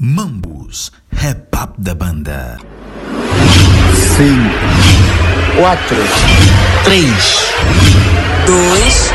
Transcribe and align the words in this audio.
Mambus, 0.00 0.92
rap 1.10 1.48
up 1.60 1.74
da 1.76 1.92
banda. 1.92 2.56
5, 4.16 4.30
4, 5.56 5.96
3, 6.84 7.04
2, 8.46 9.12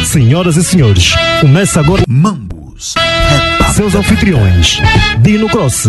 1. 0.00 0.04
Senhoras 0.04 0.56
e 0.56 0.64
senhores, 0.64 1.14
começa 1.40 1.78
agora 1.78 2.02
Mambus, 2.08 2.94
rap 2.96 3.62
up 3.62 3.74
seus 3.74 3.94
anfitriões, 3.94 4.80
Dino 5.20 5.48
Cross, 5.48 5.86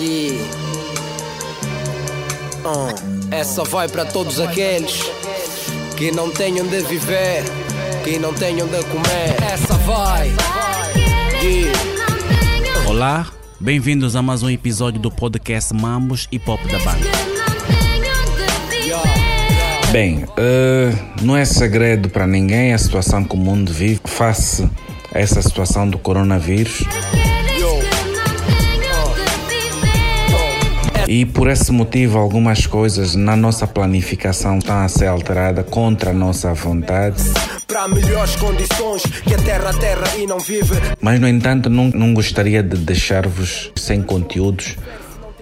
Yeah. 0.00 0.44
Ah, 2.64 2.94
essa 3.30 3.62
vai 3.62 3.86
para 3.88 4.04
todos 4.04 4.40
aqueles 4.40 5.02
que 5.96 6.10
não 6.10 6.30
têm 6.30 6.60
onde 6.60 6.80
viver, 6.80 7.44
que 8.02 8.18
não 8.18 8.32
têm 8.34 8.60
onde 8.60 8.82
comer. 8.86 9.37
Vai. 9.88 10.30
Yeah. 11.42 11.72
Olá, 12.86 13.26
bem-vindos 13.58 14.14
a 14.16 14.20
mais 14.20 14.42
um 14.42 14.50
episódio 14.50 15.00
do 15.00 15.10
podcast 15.10 15.72
Mambos 15.72 16.28
e 16.30 16.38
Pop 16.38 16.62
da 16.68 16.78
Banda. 16.80 17.08
Bem, 19.90 20.26
eh, 20.36 20.92
não 21.22 21.34
é 21.34 21.42
segredo 21.46 22.10
para 22.10 22.26
ninguém 22.26 22.74
a 22.74 22.78
situação 22.78 23.24
que 23.24 23.34
o 23.34 23.38
mundo 23.38 23.72
vive 23.72 24.02
face 24.04 24.68
a 25.10 25.20
essa 25.20 25.40
situação 25.40 25.88
do 25.88 25.96
coronavírus. 25.96 26.82
E 31.08 31.24
por 31.24 31.48
esse 31.48 31.72
motivo, 31.72 32.18
algumas 32.18 32.66
coisas 32.66 33.14
na 33.14 33.34
nossa 33.34 33.66
planificação 33.66 34.58
estão 34.58 34.80
a 34.80 34.88
ser 34.88 35.06
alteradas 35.06 35.64
contra 35.70 36.10
a 36.10 36.12
nossa 36.12 36.52
vontade. 36.52 37.24
Para 37.78 37.86
melhores 37.86 38.34
condições 38.34 39.02
que 39.22 39.34
a 39.34 39.38
terra 39.38 39.72
terra 39.72 40.16
e 40.16 40.26
não 40.26 40.40
vive. 40.40 40.74
Mas, 41.00 41.20
no 41.20 41.28
entanto, 41.28 41.70
não, 41.70 41.84
não 41.94 42.12
gostaria 42.12 42.60
de 42.60 42.76
deixar-vos 42.76 43.70
sem 43.76 44.02
conteúdos, 44.02 44.74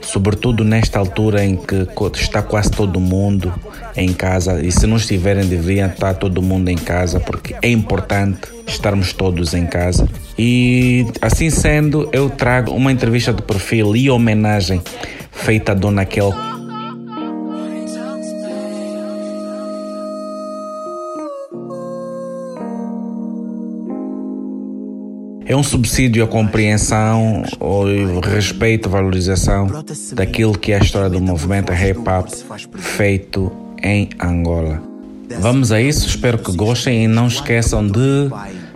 sobretudo 0.03 0.63
nesta 0.63 0.99
altura 0.99 1.43
em 1.43 1.57
que 1.57 1.89
está 2.21 2.43
quase 2.43 2.71
todo 2.71 3.01
mundo 3.01 3.55
em 3.97 4.13
casa. 4.13 4.63
E 4.63 4.71
se 4.71 4.87
não 4.87 4.99
estiverem, 4.99 5.47
deveriam 5.47 5.89
estar 5.89 6.13
todo 6.13 6.43
mundo 6.43 6.69
em 6.69 6.77
casa, 6.77 7.19
porque 7.19 7.57
é 7.63 7.71
importante 7.71 8.49
estarmos 8.67 9.15
todos 9.15 9.55
em 9.55 9.65
casa. 9.65 10.07
E 10.39 11.07
assim 11.23 11.49
sendo, 11.49 12.07
eu 12.13 12.29
trago 12.29 12.71
uma 12.73 12.93
entrevista 12.93 13.33
de 13.33 13.41
perfil 13.41 13.97
e 13.97 14.11
homenagem 14.11 14.83
feita 15.33 15.73
a 15.73 15.75
Dona 15.75 16.05
Kel. 16.05 16.35
Um 25.57 25.63
subsídio 25.63 26.23
à 26.23 26.27
compreensão, 26.27 27.43
ao 27.59 28.21
respeito, 28.21 28.91
valorização 28.91 29.67
daquilo 30.13 30.59
que 30.59 30.73
é 30.73 30.77
a 30.77 30.83
história 30.83 31.09
do 31.09 31.19
movimento 31.19 31.73
hip 31.73 31.99
hop 32.07 32.29
feito 32.77 33.51
em 33.83 34.11
Angola. 34.23 34.83
Vamos 35.41 35.73
a 35.73 35.81
isso, 35.81 36.07
espero 36.07 36.37
que 36.37 36.53
gostem 36.53 37.05
e 37.05 37.09
não 37.09 37.27
esqueçam 37.27 37.87
de 37.87 38.29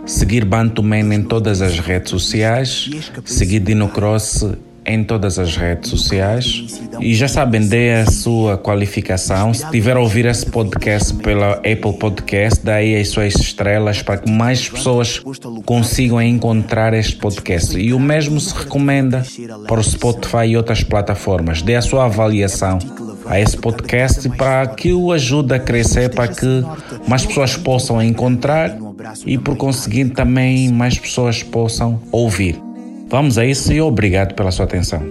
seguir 0.07 0.43
Bantu 0.43 0.81
Man 0.81 1.13
em 1.13 1.21
todas 1.21 1.61
as 1.61 1.77
redes 1.77 2.09
sociais, 2.09 2.89
seguir 3.25 3.59
Dino 3.59 3.87
Cross 3.87 4.43
em 4.85 5.03
todas 5.03 5.37
as 5.37 5.55
redes 5.55 5.89
sociais 5.89 6.81
e 6.99 7.13
já 7.15 7.27
sabem, 7.27 7.67
dê 7.67 7.93
a 7.93 8.05
sua 8.09 8.57
qualificação. 8.57 9.53
Se 9.53 9.69
tiver 9.71 9.95
a 9.95 9.99
ouvir 9.99 10.25
esse 10.25 10.45
podcast 10.45 11.13
pela 11.15 11.53
Apple 11.53 11.93
Podcast, 11.99 12.63
dá 12.63 12.75
aí 12.75 12.99
as 12.99 13.09
suas 13.09 13.35
estrelas 13.35 14.01
para 14.01 14.17
que 14.17 14.29
mais 14.29 14.69
pessoas 14.69 15.21
consigam 15.65 16.21
encontrar 16.21 16.93
este 16.93 17.15
podcast. 17.15 17.77
E 17.77 17.93
o 17.93 17.99
mesmo 17.99 18.39
se 18.39 18.53
recomenda 18.53 19.23
para 19.67 19.79
o 19.79 19.83
Spotify 19.83 20.47
e 20.47 20.57
outras 20.57 20.83
plataformas. 20.83 21.61
Dê 21.61 21.75
a 21.75 21.81
sua 21.81 22.05
avaliação 22.05 22.77
a 23.25 23.39
esse 23.39 23.57
podcast 23.57 24.29
para 24.29 24.67
que 24.67 24.93
o 24.93 25.11
ajude 25.11 25.53
a 25.53 25.59
crescer, 25.59 26.13
para 26.13 26.27
que 26.27 26.63
mais 27.07 27.25
pessoas 27.25 27.55
possam 27.55 28.01
encontrar 28.01 28.77
e 29.25 29.37
por 29.37 29.55
conseguinte 29.55 30.13
também 30.13 30.71
mais 30.71 30.97
pessoas 30.97 31.41
possam 31.41 31.99
ouvir. 32.11 32.70
Vamos 33.11 33.37
a 33.37 33.43
isso 33.43 33.73
e 33.73 33.81
obrigado 33.81 34.33
pela 34.35 34.51
sua 34.51 34.63
atenção. 34.63 35.01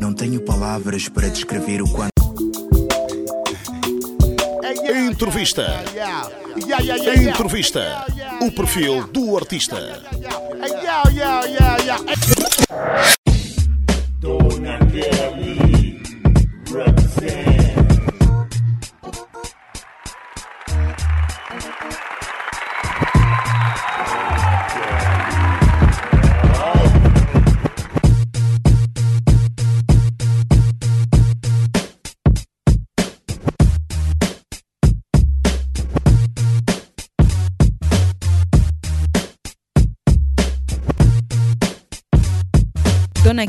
Não 0.00 0.14
tenho 0.14 0.40
palavras 0.40 1.10
para 1.10 1.28
descrever 1.28 1.82
o 1.82 1.92
quanto. 1.92 2.10
Entrevista. 5.10 5.66
Entrevista. 7.28 8.06
O 8.40 8.50
perfil 8.50 9.06
do 9.08 9.36
artista. 9.36 9.76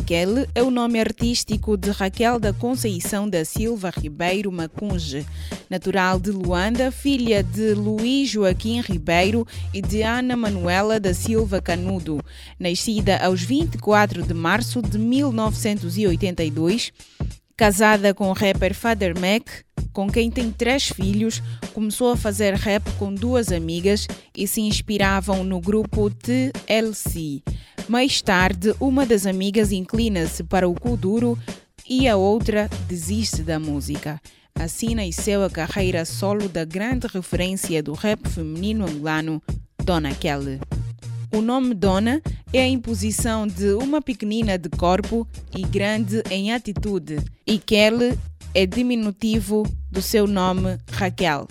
Kelly 0.06 0.48
é 0.54 0.62
o 0.62 0.70
nome 0.70 1.00
artístico 1.00 1.78
de 1.78 1.90
Raquel 1.90 2.38
da 2.40 2.52
Conceição 2.52 3.30
da 3.30 3.46
Silva 3.46 3.90
Ribeiro 3.90 4.52
Macunge, 4.52 5.26
natural 5.70 6.20
de 6.20 6.30
Luanda, 6.30 6.92
filha 6.92 7.42
de 7.42 7.74
Luís 7.74 8.30
Joaquim 8.30 8.82
Ribeiro 8.82 9.48
e 9.74 9.82
de 9.82 10.02
Ana 10.02 10.36
Manuela 10.36 11.00
da 11.00 11.14
Silva 11.14 11.62
Canudo. 11.62 12.20
Nascida 12.60 13.18
aos 13.18 13.42
24 13.42 14.24
de 14.24 14.34
março 14.34 14.82
de 14.82 14.98
1982, 14.98 16.92
Casada 17.56 18.14
com 18.14 18.30
o 18.30 18.34
rapper 18.34 18.74
Father 18.74 19.14
Mac, 19.20 19.48
com 19.94 20.10
quem 20.10 20.32
tem 20.32 20.52
três 20.52 20.90
filhos, 20.90 21.42
começou 21.72 22.12
a 22.12 22.18
fazer 22.18 22.56
rap 22.56 22.84
com 22.98 23.14
duas 23.14 23.52
amigas 23.52 24.08
e 24.36 24.48
se 24.48 24.62
inspiravam 24.62 25.44
no 25.44 25.62
grupo 25.62 26.10
TLC. 26.10 27.44
Mais 27.88 28.22
tarde, 28.22 28.74
uma 28.80 29.06
das 29.06 29.28
amigas 29.28 29.72
inclina-se 29.72 30.44
para 30.44 30.68
o 30.68 30.74
Kuduro 30.74 31.38
e 31.88 32.08
a 32.08 32.16
outra 32.16 32.68
desiste 32.88 33.44
da 33.44 33.60
música. 33.60 34.20
Assim 34.56 34.96
nasceu 34.96 35.44
a 35.44 35.50
carreira 35.50 36.06
solo 36.06 36.50
da 36.50 36.66
grande 36.66 37.06
referência 37.06 37.84
do 37.84 37.94
rap 37.94 38.28
feminino 38.30 38.86
angolano, 38.86 39.42
Dona 39.84 40.14
Kelly. 40.16 40.60
O 41.36 41.42
nome 41.42 41.74
Dona 41.74 42.22
é 42.54 42.62
a 42.62 42.68
imposição 42.68 43.48
de 43.48 43.74
uma 43.74 44.00
pequenina 44.00 44.56
de 44.56 44.70
corpo 44.70 45.28
e 45.58 45.64
grande 45.64 46.22
em 46.30 46.54
atitude, 46.54 47.18
e 47.48 47.58
Kelly 47.58 48.16
é 48.54 48.68
diminutivo 48.68 49.64
do 49.92 50.00
seu 50.00 50.28
nome 50.28 50.78
Raquel. 50.92 51.48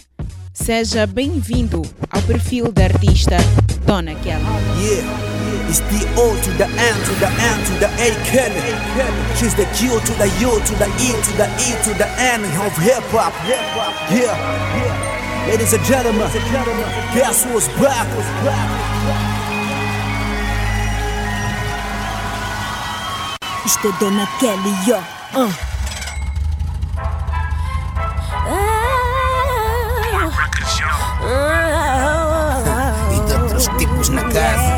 Seja 0.55 1.05
bem-vindo 1.05 1.83
ao 2.13 2.23
perfil 2.23 2.71
da 2.71 2.85
artista 2.85 3.37
Dona 3.85 4.15
Kelly. 4.15 4.45
Yeah, 4.79 5.69
it's 5.69 5.81
the 5.81 6.07
O 6.15 6.31
to 6.31 6.51
the 6.59 6.67
N 6.67 6.95
to 7.05 7.15
the 7.19 7.27
N 7.27 7.65
to 7.67 7.75
the 7.81 7.87
A 7.87 8.15
Kelly. 8.31 8.63
She's 9.37 9.55
the 9.55 9.67
Q 9.75 9.99
to 9.99 10.13
the 10.15 10.29
U 10.45 10.61
to 10.61 10.75
the 10.77 10.87
E 10.87 11.11
to 11.11 11.33
the 11.37 11.49
E 11.59 11.75
to 11.83 11.95
the 11.99 12.07
N 12.23 12.45
of 12.65 12.73
hip 12.79 13.03
hop. 13.11 13.35
Yeah, 14.15 14.29
ladies 15.49 15.73
and 15.73 15.85
gentlemen, 15.85 16.31
guess 17.17 17.43
who's 17.43 17.67
back? 17.81 18.07
Isto 23.65 23.89
é 23.89 23.93
Dona 24.01 24.27
Kelly, 24.41 24.75
yo. 24.87 24.97
Uh. 25.37 25.53
E 33.13 33.21
de 33.21 33.35
outros 33.35 33.69
tipos 33.79 34.09
na 34.09 34.23
casa. 34.23 34.73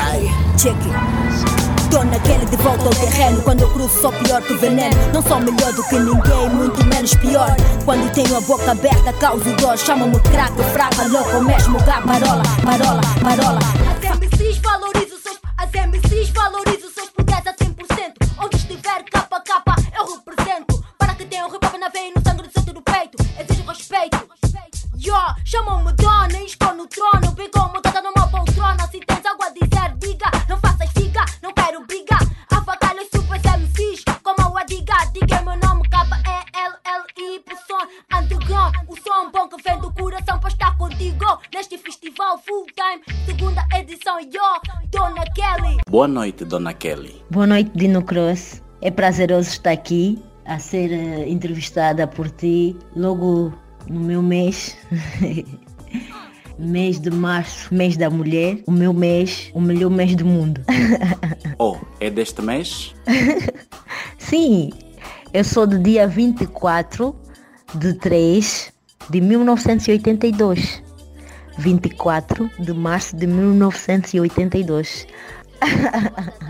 Ai. 0.00 0.30
Check 0.56 0.74
it. 0.74 1.90
Dona 1.90 2.18
Kelly 2.20 2.46
de 2.46 2.56
volta 2.56 2.84
ao 2.86 2.94
terreno 2.94 3.42
Quando 3.42 3.60
eu 3.60 3.70
cruzo 3.70 4.00
sou 4.00 4.12
pior 4.12 4.42
que 4.42 4.54
veneno 4.54 4.96
Não 5.12 5.22
sou 5.22 5.38
melhor 5.38 5.72
do 5.74 5.84
que 5.84 5.96
ninguém, 5.96 6.48
muito 6.48 6.84
menos 6.86 7.14
pior 7.14 7.54
Quando 7.84 8.10
tenho 8.12 8.36
a 8.36 8.40
boca 8.40 8.72
aberta 8.72 9.12
causo 9.12 9.44
dor 9.56 9.78
Chama-me 9.78 10.18
craque, 10.20 10.62
fraca, 10.72 11.06
louco 11.06 11.40
mesmo 11.42 11.78
Gabarola, 11.84 12.42
parola, 12.64 13.00
parola 13.22 13.60
As 14.02 14.18
MCs 14.18 14.58
valorizam 14.58 15.14
as 15.56 15.70
MCs 15.70 16.30
valorizam 16.30 16.90
noite, 46.44 46.48
Dona 46.48 46.74
Kelly. 46.74 47.22
Boa 47.30 47.46
noite, 47.46 47.70
Dino 47.74 48.02
Cross. 48.02 48.62
É 48.80 48.90
prazeroso 48.90 49.48
estar 49.48 49.72
aqui 49.72 50.22
a 50.44 50.58
ser 50.58 50.90
uh, 50.90 51.28
entrevistada 51.28 52.06
por 52.06 52.30
ti 52.30 52.76
logo 52.94 53.52
no 53.88 54.00
meu 54.00 54.22
mês. 54.22 54.76
mês 56.58 57.00
de 57.00 57.10
março, 57.10 57.74
mês 57.74 57.96
da 57.96 58.08
mulher, 58.10 58.58
o 58.66 58.72
meu 58.72 58.92
mês, 58.92 59.50
o 59.54 59.60
melhor 59.60 59.90
mês 59.90 60.14
do 60.14 60.24
mundo. 60.24 60.60
oh, 61.58 61.76
é 61.98 62.10
deste 62.10 62.40
mês? 62.42 62.94
Sim, 64.18 64.70
eu 65.32 65.42
sou 65.42 65.66
do 65.66 65.78
dia 65.78 66.06
24 66.06 67.14
de 67.74 67.94
3 67.94 68.72
de 69.10 69.20
1982. 69.20 70.82
24 71.58 72.50
de 72.58 72.72
março 72.72 73.16
de 73.16 73.26
1982. 73.26 75.06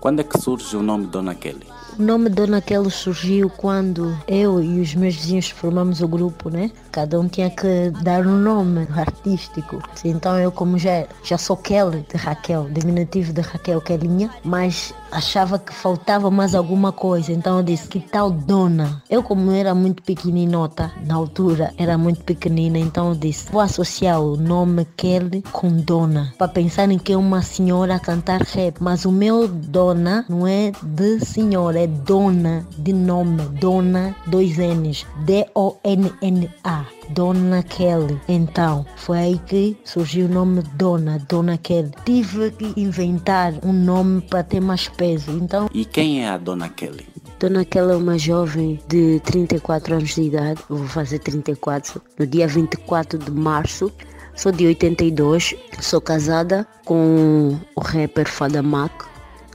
Quando 0.00 0.20
é 0.20 0.24
que 0.24 0.38
surge 0.38 0.76
o 0.76 0.82
nome 0.82 1.06
Dona 1.06 1.34
Kelly? 1.34 1.66
O 1.98 2.02
nome 2.02 2.28
Dona 2.28 2.60
Kelly 2.60 2.90
surgiu 2.90 3.48
quando 3.48 4.16
eu 4.28 4.62
e 4.62 4.80
os 4.80 4.94
meus 4.94 5.16
vizinhos 5.16 5.48
formamos 5.48 6.00
o 6.02 6.06
grupo, 6.06 6.50
né? 6.50 6.70
Cada 6.92 7.18
um 7.18 7.26
tinha 7.26 7.50
que 7.50 7.90
dar 8.02 8.26
um 8.26 8.38
nome 8.38 8.86
artístico. 8.94 9.82
Então 10.04 10.38
eu, 10.38 10.52
como 10.52 10.78
já, 10.78 11.06
já 11.24 11.38
sou 11.38 11.56
Kelly 11.56 12.06
de 12.08 12.16
Raquel, 12.18 12.68
diminutivo 12.70 13.32
de 13.32 13.40
Raquel 13.40 13.80
Kelinha, 13.80 14.30
mas 14.44 14.94
achava 15.10 15.58
que 15.58 15.72
faltava 15.72 16.30
mais 16.30 16.54
alguma 16.54 16.92
coisa. 16.92 17.32
Então 17.32 17.58
eu 17.58 17.62
disse, 17.62 17.88
que 17.88 18.00
tal 18.00 18.30
Dona? 18.30 19.02
Eu, 19.08 19.22
como 19.22 19.50
era 19.50 19.74
muito 19.74 20.02
pequeninota, 20.02 20.92
na 21.04 21.14
altura 21.14 21.72
era 21.78 21.96
muito 21.96 22.22
pequenina, 22.24 22.78
então 22.78 23.10
eu 23.10 23.14
disse, 23.14 23.50
vou 23.50 23.60
associar 23.60 24.20
o 24.20 24.36
nome 24.36 24.86
Kelly 24.96 25.42
com 25.52 25.68
Dona, 25.68 26.32
para 26.38 26.48
pensarem 26.48 26.98
que 26.98 27.12
é 27.12 27.16
uma 27.16 27.42
senhora 27.42 27.96
a 27.96 28.00
cantar 28.00 28.42
rap. 28.42 28.76
Mas 28.80 29.04
o 29.04 29.12
meu 29.12 29.48
Dona 29.48 30.24
não 30.28 30.46
é 30.46 30.72
de 30.82 31.20
senhora, 31.24 31.80
é 31.80 31.86
Dona 31.86 32.66
de 32.78 32.92
nome, 32.92 33.42
Dona, 33.60 34.14
dois 34.26 34.56
N's, 34.56 35.06
D-O-N-N-A. 35.24 36.86
Dona 37.10 37.62
Kelly. 37.62 38.20
Então, 38.28 38.84
foi 38.96 39.18
aí 39.18 39.38
que 39.46 39.76
surgiu 39.84 40.26
o 40.26 40.28
nome 40.28 40.62
Dona, 40.74 41.20
Dona 41.28 41.56
Kelly. 41.56 41.92
Tive 42.04 42.50
que 42.50 42.80
inventar 42.80 43.54
um 43.64 43.72
nome 43.72 44.22
para 44.22 44.42
ter 44.42 44.60
mais 44.60 44.88
peso. 44.96 45.32
Então, 45.32 45.68
e 45.72 45.84
quem 45.84 46.24
é 46.24 46.28
a 46.28 46.38
Dona 46.38 46.68
Kelly? 46.68 47.06
Dona 47.38 47.64
Kelly 47.64 47.92
é 47.92 47.96
uma 47.96 48.18
jovem 48.18 48.80
de 48.88 49.20
34 49.20 49.94
anos 49.94 50.14
de 50.14 50.22
idade, 50.22 50.60
eu 50.70 50.76
vou 50.76 50.88
fazer 50.88 51.18
34, 51.18 52.00
no 52.18 52.26
dia 52.26 52.48
24 52.48 53.18
de 53.18 53.30
março. 53.30 53.92
Sou 54.34 54.52
de 54.52 54.66
82, 54.66 55.54
sou 55.80 56.00
casada 56.00 56.66
com 56.84 57.58
o 57.74 57.80
rapper 57.80 58.28
Fada 58.28 58.62
Mac, 58.62 58.92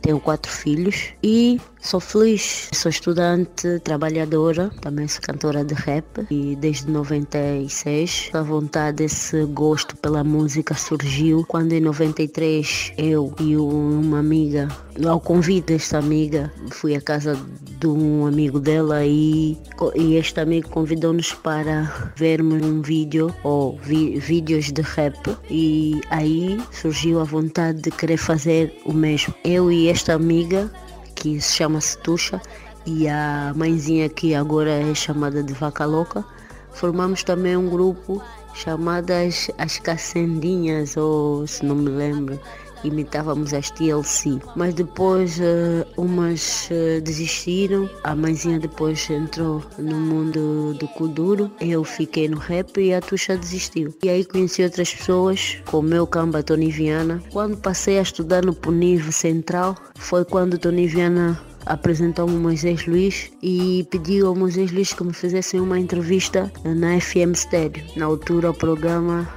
tenho 0.02 0.20
quatro 0.20 0.52
filhos 0.52 1.14
e 1.22 1.62
sou 1.82 2.00
feliz. 2.00 2.70
Sou 2.74 2.90
estudante, 2.90 3.80
trabalhadora, 3.84 4.70
também 4.82 5.08
sou 5.08 5.22
cantora 5.22 5.66
de 5.66 5.74
rap 5.74 6.06
e 6.30 6.56
desde 6.56 6.90
96 6.90 8.30
a 8.34 8.42
vontade, 8.42 9.04
esse 9.04 9.44
gosto 9.46 9.96
pela 9.98 10.24
música 10.24 10.74
surgiu 10.76 11.44
quando 11.48 11.74
em 11.74 11.82
93 11.82 12.94
eu 12.98 13.34
e 13.40 13.58
uma 13.58 14.20
amiga, 14.20 14.68
ao 15.06 15.20
convite 15.20 15.74
desta 15.74 15.98
amiga, 15.98 16.52
fui 16.70 16.96
à 16.96 17.02
casa 17.02 17.38
de 17.80 17.88
um 17.88 18.28
amigo 18.28 18.60
dela 18.60 19.04
e, 19.04 19.58
e 19.96 20.16
este 20.16 20.40
amigo 20.40 20.70
convidou-nos 20.70 21.34
para 21.34 22.12
vermos 22.16 22.62
um 22.64 22.82
vídeo 22.82 23.34
ou 23.44 23.78
vi, 23.82 24.20
vídeos 24.20 24.72
de 24.72 24.82
rap 24.82 25.18
e 25.50 26.00
aí 26.12 26.62
surgiu 26.72 27.20
a 27.20 27.24
vontade 27.24 27.82
de 27.82 27.92
querer 27.92 28.18
fazer 28.18 28.72
o 28.86 28.94
mesmo. 28.94 29.34
Eu 29.44 29.72
e 29.72 29.90
esta 29.90 30.14
amiga 30.14 30.72
que 31.22 31.40
se 31.40 31.54
chama 31.54 31.78
Tuxa 32.02 32.42
e 32.84 33.08
a 33.08 33.54
mãezinha 33.56 34.10
que 34.10 34.34
agora 34.34 34.72
é 34.72 34.96
chamada 34.96 35.44
de 35.44 35.54
Vaca 35.54 35.86
Louca, 35.86 36.26
formamos 36.74 37.24
também 37.24 37.56
um 37.56 37.70
grupo 37.70 38.20
chamado 38.56 39.12
as, 39.12 39.52
as 39.60 39.78
Cacendinhas, 39.78 40.98
ou 40.98 41.46
se 41.46 41.64
não 41.64 41.76
me 41.76 41.90
lembro, 41.90 42.40
imitávamos 42.84 43.54
as 43.54 43.70
TLC. 43.72 44.40
Mas 44.56 44.74
depois 44.74 45.40
uh, 45.40 45.86
umas 45.98 46.70
uh, 46.72 47.02
desistiram, 47.02 47.90
a 48.04 48.16
mãezinha 48.16 48.60
depois 48.60 49.10
entrou 49.10 49.64
no 49.78 49.98
mundo 49.98 50.74
do 50.76 50.88
Kuduro, 50.90 51.52
eu 51.60 51.84
fiquei 51.84 52.28
no 52.28 52.38
rap 52.38 52.80
e 52.80 52.94
a 52.94 53.02
Tuxa 53.02 53.38
desistiu. 53.38 53.94
E 54.04 54.10
aí 54.10 54.26
conheci 54.26 54.64
outras 54.64 54.94
pessoas, 54.94 55.58
como 55.66 55.88
o 55.88 55.90
meu 55.90 56.08
camba 56.08 56.44
Tony 56.44 56.70
Viana. 56.70 57.22
Quando 57.32 57.58
passei 57.58 58.00
a 58.00 58.02
estudar 58.02 58.46
no 58.46 58.54
Punivo 58.54 59.12
Central, 59.12 59.76
foi 59.96 60.24
quando 60.24 60.58
Tony 60.58 60.88
Viana 60.88 61.40
apresentou-me 61.66 62.36
o 62.36 62.40
Moisés 62.40 62.86
Luiz 62.86 63.32
e 63.42 63.86
pediu 63.90 64.28
ao 64.28 64.36
Moisés 64.36 64.72
Luiz 64.72 64.94
que 64.94 65.04
me 65.04 65.14
fizessem 65.14 65.60
uma 65.60 65.80
entrevista 65.80 66.52
na 66.64 67.00
FM 67.00 67.36
Stereo. 67.36 67.84
Na 67.96 68.06
altura 68.06 68.52
o 68.52 68.54
programa 68.54 69.28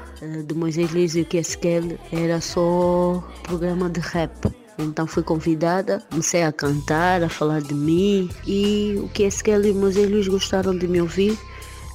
do 0.46 0.54
Moisés 0.54 0.92
Luiz 0.92 1.14
e 1.14 1.22
o 1.22 1.26
QSQL 1.26 1.98
era 2.12 2.40
só 2.40 3.22
programa 3.42 3.88
de 3.88 4.00
rap. 4.00 4.32
Então 4.78 5.06
fui 5.06 5.22
convidada, 5.22 6.02
comecei 6.10 6.42
a 6.42 6.52
cantar, 6.52 7.22
a 7.22 7.28
falar 7.28 7.60
de 7.60 7.74
mim 7.74 8.28
e 8.46 8.96
o 8.98 9.08
QSQL 9.08 9.66
e 9.66 9.70
o 9.70 9.74
Moisés 9.74 10.10
Luiz 10.10 10.26
gostaram 10.26 10.76
de 10.76 10.88
me 10.88 11.00
ouvir, 11.00 11.38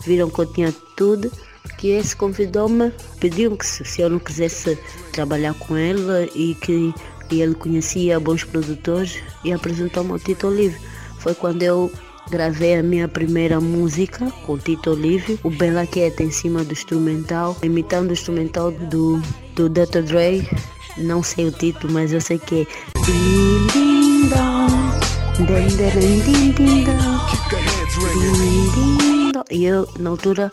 viram 0.06 0.30
que 0.30 0.40
eu 0.40 0.46
tinha 0.46 0.74
tudo. 0.96 1.32
Que 1.78 1.90
esse 1.90 2.16
convidou-me, 2.16 2.92
pediu-me 3.20 3.58
que 3.58 3.66
se, 3.66 3.86
se 3.86 4.02
eu 4.02 4.10
não 4.10 4.20
quisesse 4.20 4.78
trabalhar 5.12 5.54
com 5.54 5.78
ele 5.78 6.30
e 6.34 6.56
que 6.56 6.94
e 7.32 7.42
ele 7.42 7.56
conhecia 7.56 8.20
bons 8.20 8.44
produtores 8.44 9.22
e 9.44 9.54
apresentou-me 9.54 10.12
ao 10.12 10.20
Tito 10.20 10.50
Livre. 10.50 10.80
Foi 11.20 11.36
quando 11.36 11.62
eu 11.62 11.92
Gravei 12.30 12.76
a 12.76 12.84
minha 12.84 13.08
primeira 13.08 13.60
música 13.60 14.32
com 14.46 14.56
Tito 14.58 14.92
Olívio, 14.92 15.40
o 15.44 15.50
Bela 15.50 15.88
Quieta 15.88 16.22
em 16.22 16.30
cima 16.30 16.64
do 16.64 16.74
instrumental, 16.74 17.58
imitando 17.64 18.12
o 18.12 18.14
instrumental 18.14 18.72
do, 18.72 19.20
do 19.56 19.68
Dr. 19.68 20.04
Dre. 20.04 20.48
Não 20.98 21.24
sei 21.24 21.48
o 21.48 21.52
título, 21.52 21.92
mas 21.92 22.14
eu 22.14 22.22
sei 22.22 22.38
que 22.38 22.62
é. 22.62 22.68
E 29.50 29.66
eu, 29.66 29.88
na 29.98 30.12
altura, 30.12 30.52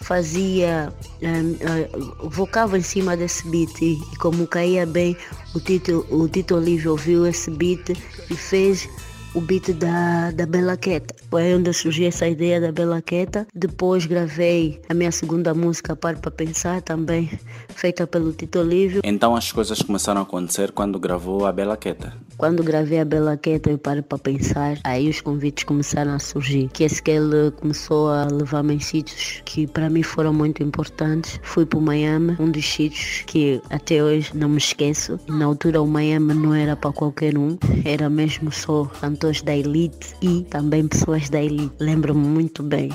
fazia, 0.00 0.92
um, 1.22 1.52
uh, 1.52 2.28
vocava 2.30 2.78
em 2.78 2.82
cima 2.82 3.16
desse 3.16 3.46
beat 3.48 3.82
e, 3.82 4.00
e 4.12 4.16
como 4.16 4.46
caía 4.46 4.86
bem, 4.86 5.16
o 5.54 5.60
Tito, 5.60 6.06
o 6.10 6.26
Tito 6.28 6.54
Olívio 6.54 6.92
ouviu 6.92 7.26
esse 7.26 7.50
beat 7.50 7.90
e 8.30 8.34
fez 8.34 8.88
o 9.34 9.40
beat 9.40 9.72
da, 9.72 10.30
da 10.30 10.46
Bela 10.46 10.76
Queta. 10.76 11.14
Foi 11.30 11.54
onde 11.54 11.72
surgiu 11.72 12.08
essa 12.08 12.26
ideia 12.26 12.60
da 12.60 12.70
Bela 12.70 13.00
Queta. 13.00 13.46
Depois 13.54 14.06
gravei 14.06 14.80
a 14.88 14.94
minha 14.94 15.10
segunda 15.10 15.54
música, 15.54 15.96
Pare 15.96 16.18
para 16.18 16.30
Pensar, 16.30 16.82
também 16.82 17.30
feita 17.68 18.06
pelo 18.06 18.32
Tito 18.32 18.58
Olívio. 18.58 19.00
Então 19.04 19.34
as 19.34 19.50
coisas 19.50 19.80
começaram 19.80 20.20
a 20.20 20.24
acontecer 20.24 20.72
quando 20.72 20.98
gravou 20.98 21.46
a 21.46 21.52
Bela 21.52 21.76
Queta? 21.76 22.12
Quando 22.36 22.62
gravei 22.62 23.00
a 23.00 23.04
Bela 23.04 23.36
Queta 23.36 23.70
e 23.70 23.78
Pare 23.78 24.02
para 24.02 24.18
Pensar, 24.18 24.78
aí 24.84 25.08
os 25.08 25.20
convites 25.20 25.64
começaram 25.64 26.12
a 26.12 26.18
surgir. 26.18 26.68
Que 26.72 26.84
esse 26.84 27.02
que 27.02 27.10
ele 27.10 27.50
começou 27.52 28.10
a 28.10 28.26
levar-me 28.26 28.74
em 28.74 28.80
sítios 28.80 29.42
que 29.44 29.66
para 29.66 29.88
mim 29.88 30.02
foram 30.02 30.32
muito 30.32 30.62
importantes. 30.62 31.40
Fui 31.42 31.64
para 31.64 31.78
o 31.78 31.82
Miami, 31.82 32.36
um 32.38 32.50
dos 32.50 32.66
sítios 32.66 33.22
que 33.26 33.60
até 33.70 34.02
hoje 34.02 34.32
não 34.34 34.48
me 34.48 34.58
esqueço. 34.58 35.18
Na 35.28 35.46
altura 35.46 35.80
o 35.80 35.86
Miami 35.86 36.34
não 36.34 36.54
era 36.54 36.76
para 36.76 36.92
qualquer 36.92 37.38
um, 37.38 37.56
era 37.84 38.10
mesmo 38.10 38.50
só 38.50 38.90
cantores 39.22 39.42
da 39.42 39.54
elite 39.54 40.16
e 40.20 40.42
também 40.50 40.88
pessoas 40.88 41.30
da 41.30 41.40
elite. 41.40 41.72
Lembro-me 41.78 42.26
muito 42.26 42.60
bem. 42.60 42.90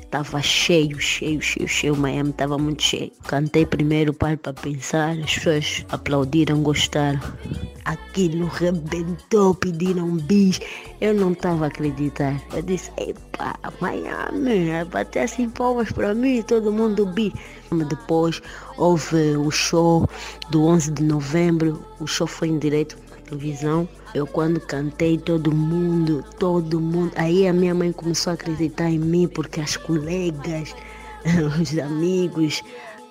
Estava 0.00 0.40
cheio, 0.40 0.98
cheio, 0.98 1.40
cheio, 1.42 1.68
cheio. 1.68 1.96
Miami 1.96 2.30
estava 2.30 2.56
muito 2.56 2.82
cheio. 2.82 3.12
Cantei 3.26 3.66
primeiro 3.66 4.14
Pare 4.14 4.38
para 4.38 4.54
Pensar, 4.54 5.18
as 5.18 5.34
pessoas 5.34 5.84
aplaudiram, 5.90 6.62
gostaram. 6.62 7.20
Aquilo 7.84 8.46
rebentou, 8.46 9.54
pediram 9.54 10.16
bis. 10.16 10.60
Eu 10.98 11.12
não 11.12 11.32
estava 11.32 11.66
a 11.66 11.68
acreditar. 11.68 12.40
Eu 12.54 12.62
disse, 12.62 12.90
epa, 12.96 13.54
Miami, 13.80 14.84
bater 14.90 15.24
assim 15.24 15.50
palmas 15.50 15.92
para 15.92 16.14
mim, 16.14 16.42
todo 16.42 16.72
mundo 16.72 17.04
bi. 17.04 17.34
Depois 17.88 18.40
houve 18.78 19.36
o 19.36 19.50
show 19.50 20.08
do 20.50 20.64
11 20.64 20.92
de 20.92 21.02
novembro. 21.02 21.84
O 22.00 22.06
show 22.06 22.26
foi 22.26 22.48
em 22.48 22.58
direito 22.58 22.96
televisão. 23.30 23.88
Eu 24.14 24.26
quando 24.26 24.60
cantei, 24.60 25.16
todo 25.16 25.54
mundo, 25.54 26.24
todo 26.38 26.80
mundo. 26.80 27.12
Aí 27.16 27.46
a 27.46 27.52
minha 27.52 27.74
mãe 27.74 27.92
começou 27.92 28.32
a 28.32 28.34
acreditar 28.34 28.90
em 28.90 28.98
mim 28.98 29.28
porque 29.28 29.60
as 29.60 29.76
colegas, 29.76 30.74
os 31.60 31.78
amigos, 31.78 32.62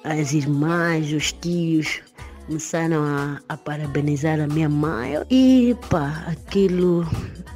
as 0.04 0.34
irmãs, 0.34 1.12
os 1.12 1.32
tios 1.32 2.02
começaram 2.46 3.04
a, 3.04 3.40
a 3.48 3.58
parabenizar 3.58 4.40
a 4.40 4.48
minha 4.48 4.70
mãe 4.70 5.14
e 5.30 5.76
pá, 5.90 6.26
aquilo 6.28 7.08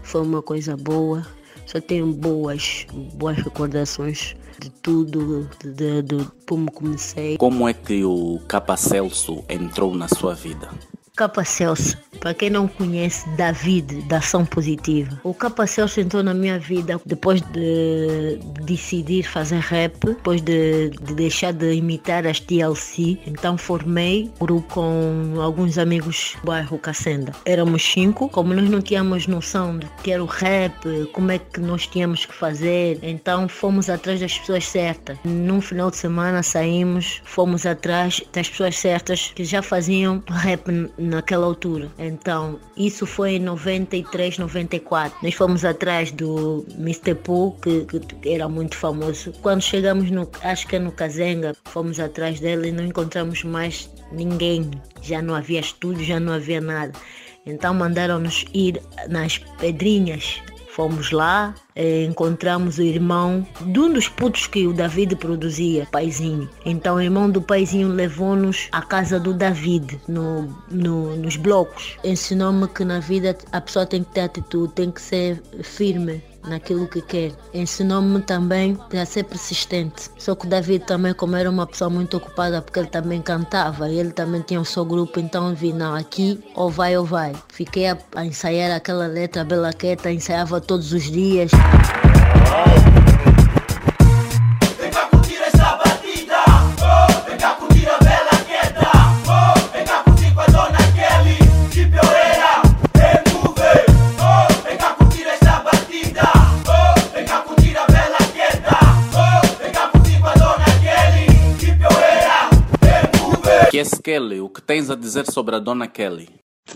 foi 0.03 0.22
uma 0.22 0.41
coisa 0.41 0.77
boa. 0.77 1.25
Só 1.65 1.79
tenho 1.82 2.08
boas, 2.08 2.86
boas 3.15 3.38
recordações 3.38 4.36
de 4.60 4.70
tudo, 4.70 5.50
de, 5.60 5.72
de, 5.72 6.01
de 6.01 6.27
como 6.48 6.72
comecei. 6.72 7.38
Como 7.38 7.67
é 7.67 7.74
que 7.74 8.03
o 8.03 8.39
Capa 8.48 8.77
Celso 8.77 9.43
entrou 9.50 9.96
na 9.96 10.08
sua 10.08 10.36
vida? 10.36 10.70
Capa 11.15 11.43
Celso, 11.43 11.96
para 12.20 12.34
quem 12.34 12.50
não 12.50 12.67
conhece, 12.67 13.29
David, 13.38 14.01
da 14.08 14.17
Ação 14.17 14.43
Positiva. 14.43 15.22
O 15.24 15.32
Capa 15.32 15.67
Celso 15.67 16.01
entrou 16.01 16.24
na 16.24 16.34
minha 16.34 16.58
vida 16.58 17.00
depois 17.05 17.39
de 17.39 18.39
decidir 18.63 19.22
fazer 19.22 19.60
rap, 19.60 19.93
depois 20.03 20.41
de, 20.41 20.89
de 20.89 21.13
deixar 21.13 21.53
de 21.53 21.72
imitar 21.74 22.25
as 22.25 22.39
TLC. 22.39 23.20
Então 23.27 23.60
formei 23.60 24.32
um 24.41 24.46
grupo 24.46 24.74
com 24.74 25.36
alguns 25.39 25.77
amigos 25.77 26.36
do 26.41 26.48
bairro 26.48 26.79
Cacenda. 26.79 27.32
Éramos 27.46 27.84
cinco, 27.84 28.27
como 28.27 28.51
nós 28.51 28.67
não 28.67 28.82
tínhamos 28.82 29.27
noção 29.27 29.77
do 29.77 29.86
que 30.01 30.12
era 30.12 30.24
o 30.24 30.25
rap, 30.25 30.74
como 31.12 31.32
é 31.32 31.38
que 31.38 31.60
nós 31.60 31.86
tínhamos 31.86 32.25
que 32.25 32.34
fazer, 32.34 32.98
então 33.03 33.48
fomos 33.48 33.88
atrás 33.88 34.20
das 34.20 34.39
pessoas 34.39 34.65
certas. 34.65 35.15
Num 35.24 35.62
final 35.62 35.91
de 35.91 35.98
semana 35.98 36.41
saímos, 36.41 37.22
fomos 37.24 37.67
atrás 37.67 38.20
das 38.34 38.50
pessoas 38.50 38.79
certas 38.79 39.32
que 39.36 39.46
já 39.46 39.62
faziam 39.62 40.24
rap 40.27 40.63
naquela 41.03 41.45
altura. 41.45 41.91
Então, 41.98 42.60
isso 42.75 43.05
foi 43.05 43.33
em 43.33 43.39
93, 43.39 44.38
94. 44.38 45.17
Nós 45.22 45.33
fomos 45.33 45.63
atrás 45.65 46.12
do 46.12 46.65
Mr. 46.77 47.15
Pooh, 47.15 47.51
que, 47.62 47.86
que, 47.86 48.29
era 48.29 48.48
muito 48.48 48.75
famoso. 48.75 49.31
Quando 49.41 49.62
chegamos 49.62 50.10
no, 50.10 50.29
acho 50.41 50.67
que 50.67 50.75
é 50.75 50.79
no 50.79 50.91
Kazenga, 50.91 51.55
fomos 51.65 52.00
atrás 52.00 52.39
dele 52.39 52.69
e 52.69 52.72
não 52.72 52.86
encontramos 52.86 53.43
mais 53.43 53.89
ninguém. 54.12 54.69
Já 55.01 55.22
não 55.22 55.36
havia 55.36 55.60
estúdio, 55.60 56.05
já 56.05 56.19
não 56.19 56.33
havia 56.33 56.62
nada. 56.62 56.93
Então 57.45 57.74
mandaram-nos 57.74 58.45
ir 58.53 58.81
nas 59.10 59.38
pedrinhas 59.38 60.41
Fomos 60.75 61.12
lá, 61.12 61.53
eh, 61.75 62.03
encontramos 62.06 62.80
o 62.80 62.82
irmão 62.82 63.46
de 63.62 63.80
um 63.80 63.94
dos 63.94 64.10
putos 64.10 64.48
que 64.48 64.65
o 64.65 64.74
David 64.74 65.15
produzia, 65.18 65.88
Paizinho. 65.92 66.50
Então 66.65 66.96
o 66.96 67.01
irmão 67.01 67.30
do 67.30 67.39
Paizinho 67.39 67.89
levou-nos 67.89 68.70
à 68.72 68.82
casa 68.82 69.20
do 69.20 69.36
David, 69.36 70.01
no, 70.08 70.48
no, 70.72 71.15
nos 71.15 71.36
blocos. 71.36 71.96
Ensinou-me 72.03 72.68
que 72.68 72.84
na 72.84 73.00
vida 73.00 73.38
a 73.51 73.62
pessoa 73.62 73.86
tem 73.86 74.03
que 74.03 74.13
ter 74.13 74.22
atitude, 74.22 74.74
tem 74.74 74.89
que 74.89 75.00
ser 75.00 75.44
firme, 75.62 76.24
naquilo 76.47 76.88
que 76.88 77.01
quer. 77.01 77.31
Ensinou-me 77.53 78.21
também 78.21 78.77
a 79.00 79.05
ser 79.05 79.23
persistente. 79.23 80.09
Só 80.17 80.35
que 80.35 80.45
o 80.45 80.50
David 80.50 80.85
também, 80.85 81.13
como 81.13 81.35
era 81.35 81.50
uma 81.50 81.65
pessoa 81.65 81.89
muito 81.89 82.17
ocupada, 82.17 82.62
porque 82.62 82.79
ele 82.79 82.88
também 82.88 83.21
cantava 83.21 83.89
e 83.89 84.00
ele 84.00 84.12
também 84.12 84.41
tinha 84.41 84.59
o 84.59 84.65
seu 84.65 84.85
grupo, 84.85 85.19
então 85.19 85.53
vi, 85.53 85.73
não, 85.73 85.93
aqui 85.95 86.43
ou 86.55 86.69
vai 86.69 86.97
ou 86.97 87.05
vai. 87.05 87.33
Fiquei 87.50 87.88
a, 87.88 87.97
a 88.15 88.25
ensaiar 88.25 88.75
aquela 88.75 89.07
letra 89.07 89.43
Bela 89.43 89.73
Queta, 89.73 90.12
ensaiava 90.12 90.59
todos 90.62 90.93
os 90.93 91.03
dias. 91.03 91.51
Kelly, 114.03 114.41
o 114.41 114.50
que 114.50 114.62
tens 114.62 114.89
a 114.89 114.95
dizer 114.95 115.25
sobre 115.31 115.55
a 115.55 115.60
Dona 115.60 115.88
Kelly? 115.88 116.27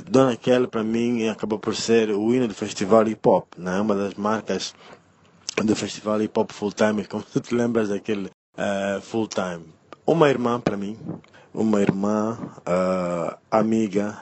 Dona 0.10 0.38
Kelly, 0.38 0.68
para 0.68 0.84
mim, 0.84 1.28
acabou 1.28 1.60
por 1.60 1.76
ser 1.76 2.10
o 2.10 2.34
hino 2.34 2.48
do 2.48 2.54
festival 2.54 3.06
hip 3.06 3.28
hop, 3.28 3.46
né? 3.58 3.82
uma 3.82 3.96
das 3.96 4.14
marcas 4.14 4.74
do 5.62 5.76
festival 5.76 6.22
hip 6.22 6.40
hop 6.40 6.52
full 6.54 6.72
time, 6.72 7.04
como 7.08 7.24
tu 7.24 7.42
te 7.42 7.54
lembras 7.54 7.90
daquele 7.90 8.28
uh, 8.28 9.02
full 9.02 9.28
time. 9.28 9.66
Uma 10.06 10.30
irmã 10.30 10.58
para 10.58 10.78
mim, 10.78 10.98
uma 11.54 11.82
irmã, 11.82 12.38
uh, 12.60 13.38
amiga. 13.52 14.18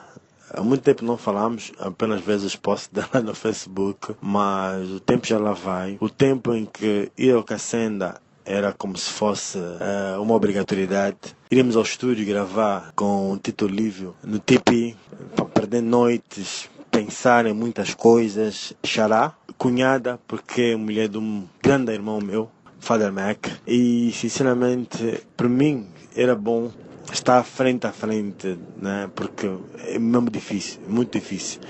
Há 0.50 0.62
muito 0.62 0.82
tempo 0.82 1.04
não 1.04 1.16
falamos, 1.16 1.72
apenas 1.78 2.20
vezes 2.22 2.56
posto 2.56 2.92
dela 2.92 3.20
no 3.22 3.34
Facebook, 3.36 4.16
mas 4.20 4.90
o 4.90 4.98
tempo 4.98 5.24
já 5.24 5.38
lá 5.38 5.52
vai. 5.52 5.96
O 6.00 6.08
tempo 6.08 6.52
em 6.54 6.64
que 6.64 7.12
eu, 7.16 7.44
Cassenda, 7.44 8.20
era 8.46 8.72
como 8.72 8.96
se 8.96 9.10
fosse 9.10 9.58
uh, 9.58 10.22
uma 10.22 10.34
obrigatoriedade. 10.34 11.16
Iríamos 11.50 11.76
ao 11.76 11.82
estúdio 11.82 12.24
gravar 12.24 12.92
com 12.94 13.32
o 13.32 13.36
Tito 13.36 13.66
Lívio 13.66 14.14
no 14.22 14.38
Tipi, 14.38 14.96
para 15.34 15.44
perder 15.44 15.82
noites, 15.82 16.70
pensar 16.90 17.44
em 17.46 17.52
muitas 17.52 17.92
coisas. 17.92 18.72
Xará, 18.84 19.34
cunhada, 19.58 20.18
porque 20.28 20.62
é 20.62 20.76
mulher 20.76 21.08
de 21.08 21.18
um 21.18 21.44
grande 21.60 21.92
irmão 21.92 22.20
meu, 22.20 22.48
Father 22.78 23.12
Mac. 23.12 23.48
E 23.66 24.12
sinceramente, 24.12 25.24
para 25.36 25.48
mim, 25.48 25.88
era 26.14 26.36
bom 26.36 26.70
estar 27.12 27.42
frente 27.42 27.86
a 27.86 27.92
frente, 27.92 28.56
né? 28.76 29.10
porque 29.14 29.50
é 29.78 29.98
mesmo 29.98 30.30
difícil, 30.30 30.80
muito 30.88 31.18
difícil 31.18 31.60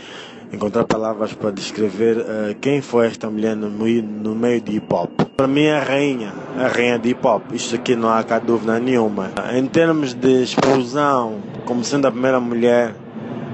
encontrar 0.56 0.84
palavras 0.84 1.34
para 1.34 1.50
descrever 1.50 2.16
uh, 2.16 2.54
quem 2.60 2.80
foi 2.80 3.06
esta 3.06 3.30
mulher 3.30 3.54
no 3.54 3.68
no 3.68 4.34
meio 4.34 4.60
de 4.60 4.76
hip 4.76 4.92
hop. 4.92 5.10
Para 5.36 5.46
mim 5.46 5.64
é 5.64 5.76
a 5.76 5.82
rainha, 5.82 6.32
a 6.58 6.66
rainha 6.66 6.98
de 6.98 7.10
hip 7.10 7.26
hop. 7.26 7.42
Isto 7.52 7.76
aqui 7.76 7.94
não 7.94 8.08
há 8.08 8.24
cá 8.24 8.38
dúvida 8.38 8.80
nenhuma. 8.80 9.30
Em 9.54 9.66
termos 9.66 10.14
de 10.14 10.42
explosão, 10.42 11.42
como 11.66 11.84
sendo 11.84 12.06
a 12.06 12.10
primeira 12.10 12.40
mulher 12.40 12.96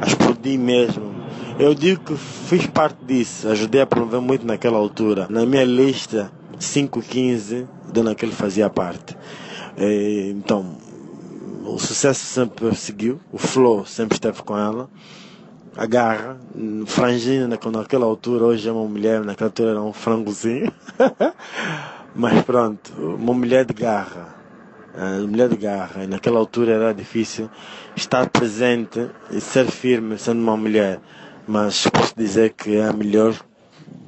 a 0.01 0.07
explodir 0.07 0.59
mesmo, 0.59 1.13
eu 1.59 1.75
digo 1.75 2.03
que 2.05 2.17
fiz 2.17 2.67
parte 2.67 3.05
disso, 3.05 3.49
ajudei 3.49 3.81
a 3.81 3.87
promover 3.87 4.21
muito 4.21 4.47
naquela 4.47 4.79
altura. 4.79 5.27
Na 5.29 5.45
minha 5.45 5.65
lista 5.65 6.31
515, 6.59 7.67
de 7.93 8.03
naquele 8.03 8.33
fazia 8.33 8.71
parte. 8.71 9.17
E, 9.77 10.33
então, 10.37 10.77
o 11.65 11.79
sucesso 11.79 12.25
sempre 12.25 12.75
seguiu, 12.77 13.21
o 13.33 13.39
flow 13.39 13.85
sempre 13.85 14.15
esteve 14.15 14.43
com 14.43 14.57
ela 14.57 14.89
a 15.77 15.87
garra, 15.87 16.37
franjinha 16.87 17.49
naquela 17.49 18.05
altura, 18.05 18.45
hoje 18.45 18.69
é 18.69 18.73
uma 18.73 18.87
mulher, 18.87 19.21
naquela 19.25 19.49
altura 19.49 19.71
era 19.71 19.83
um 19.83 19.93
frangozinho. 19.93 20.73
Mas 22.15 22.43
pronto, 22.43 22.93
uma 22.99 23.33
mulher 23.33 23.65
de 23.65 23.73
garra. 23.73 24.35
Uma 24.95 25.27
mulher 25.27 25.49
de 25.49 25.57
garra. 25.57 26.05
E 26.05 26.07
naquela 26.07 26.39
altura 26.39 26.73
era 26.73 26.93
difícil 26.93 27.49
estar 27.97 28.29
presente 28.29 29.09
e 29.31 29.41
ser 29.41 29.67
firme 29.67 30.19
sendo 30.19 30.43
uma 30.43 30.57
mulher. 30.57 31.01
Mas 31.49 31.87
posso 31.89 32.15
dizer 32.17 32.53
que 32.53 32.77
é 32.77 32.85
a 32.89 32.93
melhor 32.93 33.35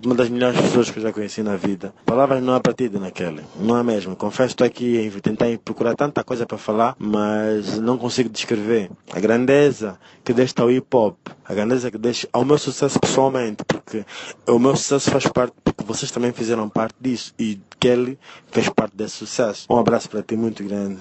uma 0.04 0.14
das 0.14 0.28
melhores 0.28 0.60
pessoas 0.60 0.90
que 0.90 0.98
eu 0.98 1.02
já 1.02 1.12
conheci 1.12 1.42
na 1.42 1.56
vida. 1.56 1.94
Palavras 2.04 2.42
não 2.42 2.54
há 2.54 2.60
para 2.60 2.72
ti, 2.72 2.88
naquele. 2.88 3.42
Não 3.58 3.74
há 3.74 3.82
mesmo. 3.82 4.14
Confesso, 4.14 4.50
estou 4.50 4.66
aqui 4.66 4.98
em 4.98 5.10
tentar 5.10 5.46
procurar 5.64 5.94
tanta 5.94 6.22
coisa 6.22 6.46
para 6.46 6.58
falar, 6.58 6.94
mas 6.98 7.78
não 7.78 7.96
consigo 7.96 8.28
descrever. 8.28 8.90
A 9.12 9.20
grandeza 9.20 9.98
que 10.22 10.32
deste 10.32 10.60
ao 10.60 10.70
hip 10.70 10.86
hop, 10.94 11.16
a 11.44 11.54
grandeza 11.54 11.90
que 11.90 11.98
deste 11.98 12.28
ao 12.32 12.44
meu 12.44 12.58
sucesso 12.58 12.98
pessoalmente, 13.00 13.64
porque 13.64 14.04
o 14.46 14.58
meu 14.58 14.76
sucesso 14.76 15.10
faz 15.10 15.26
parte, 15.26 15.54
porque 15.64 15.84
vocês 15.84 16.10
também 16.10 16.32
fizeram 16.32 16.68
parte 16.68 16.94
disso. 17.00 17.34
E 17.38 17.60
Kelly 17.80 18.18
fez 18.50 18.68
parte 18.68 18.96
desse 18.96 19.16
sucesso. 19.16 19.66
Um 19.70 19.78
abraço 19.78 20.08
para 20.08 20.22
ti 20.22 20.36
muito 20.36 20.62
grande. 20.64 20.98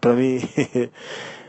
Para 0.00 0.14
mim. 0.14 0.40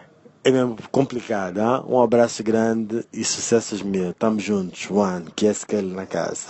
é 0.44 0.52
mesmo 0.52 0.78
complicado. 0.92 1.60
Hein? 1.60 1.84
Um 1.88 2.02
abraço 2.02 2.44
grande 2.44 3.06
e 3.14 3.24
sucessos 3.24 3.82
meus. 3.82 4.14
Tamo 4.18 4.40
juntos. 4.40 4.90
One, 4.90 5.26
que 5.36 5.48
é 5.48 5.54
ele 5.72 5.94
na 5.94 6.06
casa. 6.06 6.48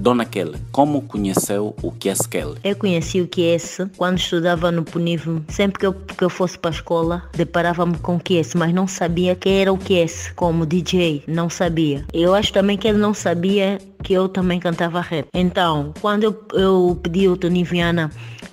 Dona 0.00 0.24
Kelly, 0.24 0.56
como 0.72 1.02
conheceu 1.02 1.76
o 1.82 1.92
QS 1.92 2.26
Kelly? 2.26 2.56
Eu 2.64 2.74
conheci 2.74 3.20
o 3.20 3.28
QS 3.28 3.90
quando 3.98 4.16
estudava 4.16 4.72
no 4.72 4.82
Punivo. 4.82 5.44
Sempre 5.48 5.78
que 5.78 5.86
eu, 5.86 5.92
que 5.92 6.24
eu 6.24 6.30
fosse 6.30 6.58
para 6.58 6.70
a 6.70 6.72
escola, 6.72 7.22
deparava-me 7.34 7.98
com 7.98 8.16
o 8.16 8.18
QS, 8.18 8.54
mas 8.54 8.72
não 8.72 8.86
sabia 8.86 9.36
quem 9.36 9.60
era 9.60 9.70
o 9.70 9.76
QS 9.76 10.32
como 10.34 10.64
DJ. 10.64 11.22
Não 11.26 11.50
sabia. 11.50 12.02
Eu 12.14 12.34
acho 12.34 12.50
também 12.50 12.78
que 12.78 12.88
ele 12.88 12.96
não 12.96 13.12
sabia 13.12 13.78
que 14.02 14.14
eu 14.14 14.26
também 14.26 14.58
cantava 14.58 15.02
rap. 15.02 15.28
Então, 15.34 15.92
quando 16.00 16.24
eu, 16.24 16.44
eu 16.54 16.98
pedi 17.02 17.26
ao 17.26 17.36
Tony 17.36 17.62
Viana 17.62 18.10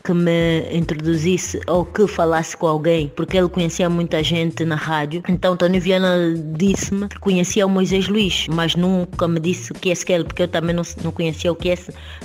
que 0.07 0.13
me 0.13 0.65
introduzisse 0.71 1.59
ou 1.67 1.83
que 1.83 2.07
falasse 2.07 2.55
com 2.55 2.65
alguém, 2.65 3.11
porque 3.13 3.37
ele 3.37 3.49
conhecia 3.49 3.89
muita 3.89 4.23
gente 4.23 4.63
na 4.63 4.75
rádio. 4.75 5.21
Então 5.27 5.57
Tony 5.57 5.81
Viana 5.81 6.33
disse-me 6.55 7.09
que 7.09 7.19
conhecia 7.19 7.65
o 7.65 7.69
Moisés 7.69 8.07
Luiz, 8.07 8.47
mas 8.47 8.73
nunca 8.73 9.27
me 9.27 9.37
disse 9.37 9.73
o 9.73 9.75
que 9.75 9.91
é 9.91 9.95
ele, 10.13 10.23
porque 10.23 10.43
eu 10.43 10.47
também 10.47 10.73
não, 10.73 10.83
não 11.03 11.11
conhecia 11.11 11.36
o 11.45 11.55
que 11.55 11.69
é, 11.69 11.77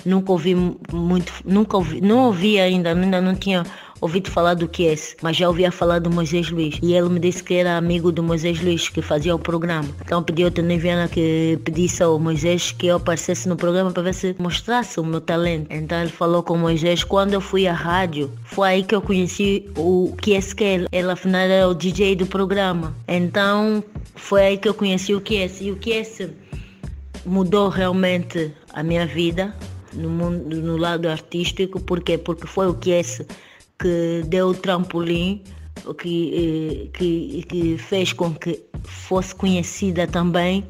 nunca 0.04 0.32
ouvi 0.32 0.54
muito, 0.92 1.32
nunca 1.44 1.76
ouvi, 1.76 2.00
não 2.00 2.26
ouvi 2.26 2.58
ainda, 2.58 2.92
ainda 2.92 3.20
não 3.20 3.34
tinha 3.34 3.64
ouvido 4.02 4.28
falar 4.28 4.54
do 4.54 4.68
QS, 4.68 5.16
mas 5.22 5.36
já 5.36 5.48
ouvia 5.48 5.70
falar 5.70 6.00
do 6.00 6.10
Moisés 6.10 6.50
Luiz. 6.50 6.76
E 6.82 6.92
ele 6.92 7.08
me 7.08 7.20
disse 7.20 7.42
que 7.42 7.54
era 7.54 7.76
amigo 7.76 8.10
do 8.10 8.20
Moisés 8.20 8.60
Luiz, 8.60 8.88
que 8.88 9.00
fazia 9.00 9.32
o 9.32 9.38
programa. 9.38 9.88
Então 10.04 10.20
pediu 10.22 10.48
ao 10.48 10.50
Tony 10.50 10.76
Viana 10.76 11.08
que 11.08 11.58
pedisse 11.64 12.02
ao 12.02 12.18
Moisés 12.18 12.72
que 12.72 12.88
eu 12.88 12.96
aparecesse 12.96 13.48
no 13.48 13.56
programa 13.56 13.92
para 13.92 14.02
ver 14.02 14.14
se 14.14 14.34
mostrasse 14.40 14.98
o 14.98 15.04
meu 15.04 15.20
talento. 15.20 15.68
Então 15.70 16.00
ele 16.00 16.10
falou 16.10 16.42
com 16.42 16.54
o 16.54 16.58
Moisés. 16.58 17.04
Quando 17.04 17.34
eu 17.34 17.40
fui 17.40 17.68
à 17.68 17.72
rádio, 17.72 18.28
foi 18.44 18.68
aí 18.68 18.82
que 18.82 18.94
eu 18.94 19.00
conheci 19.00 19.70
o 19.76 20.12
QS 20.20 20.52
que 20.52 20.64
ele, 20.64 20.88
ele 20.90 21.10
afinal 21.10 21.42
era 21.42 21.68
o 21.68 21.74
DJ 21.74 22.16
do 22.16 22.26
programa. 22.26 22.92
Então 23.06 23.84
foi 24.16 24.42
aí 24.42 24.58
que 24.58 24.68
eu 24.68 24.74
conheci 24.74 25.14
o 25.14 25.20
QS. 25.20 25.60
E 25.60 25.70
o 25.70 25.76
QS 25.76 26.28
mudou 27.24 27.68
realmente 27.68 28.52
a 28.72 28.82
minha 28.82 29.06
vida 29.06 29.54
no, 29.92 30.08
mundo, 30.08 30.56
no 30.56 30.76
lado 30.76 31.08
artístico. 31.08 31.80
Por 31.80 32.00
quê? 32.02 32.18
Porque 32.18 32.46
foi 32.46 32.68
o 32.68 32.74
QS 32.74 33.22
que 33.78 34.22
deu 34.26 34.48
o 34.48 34.54
trampolim, 34.54 35.42
que, 35.98 36.88
eh, 36.92 36.96
que, 36.96 37.44
que 37.48 37.78
fez 37.78 38.12
com 38.12 38.34
que 38.34 38.62
fosse 38.84 39.34
conhecida 39.34 40.06
também 40.06 40.64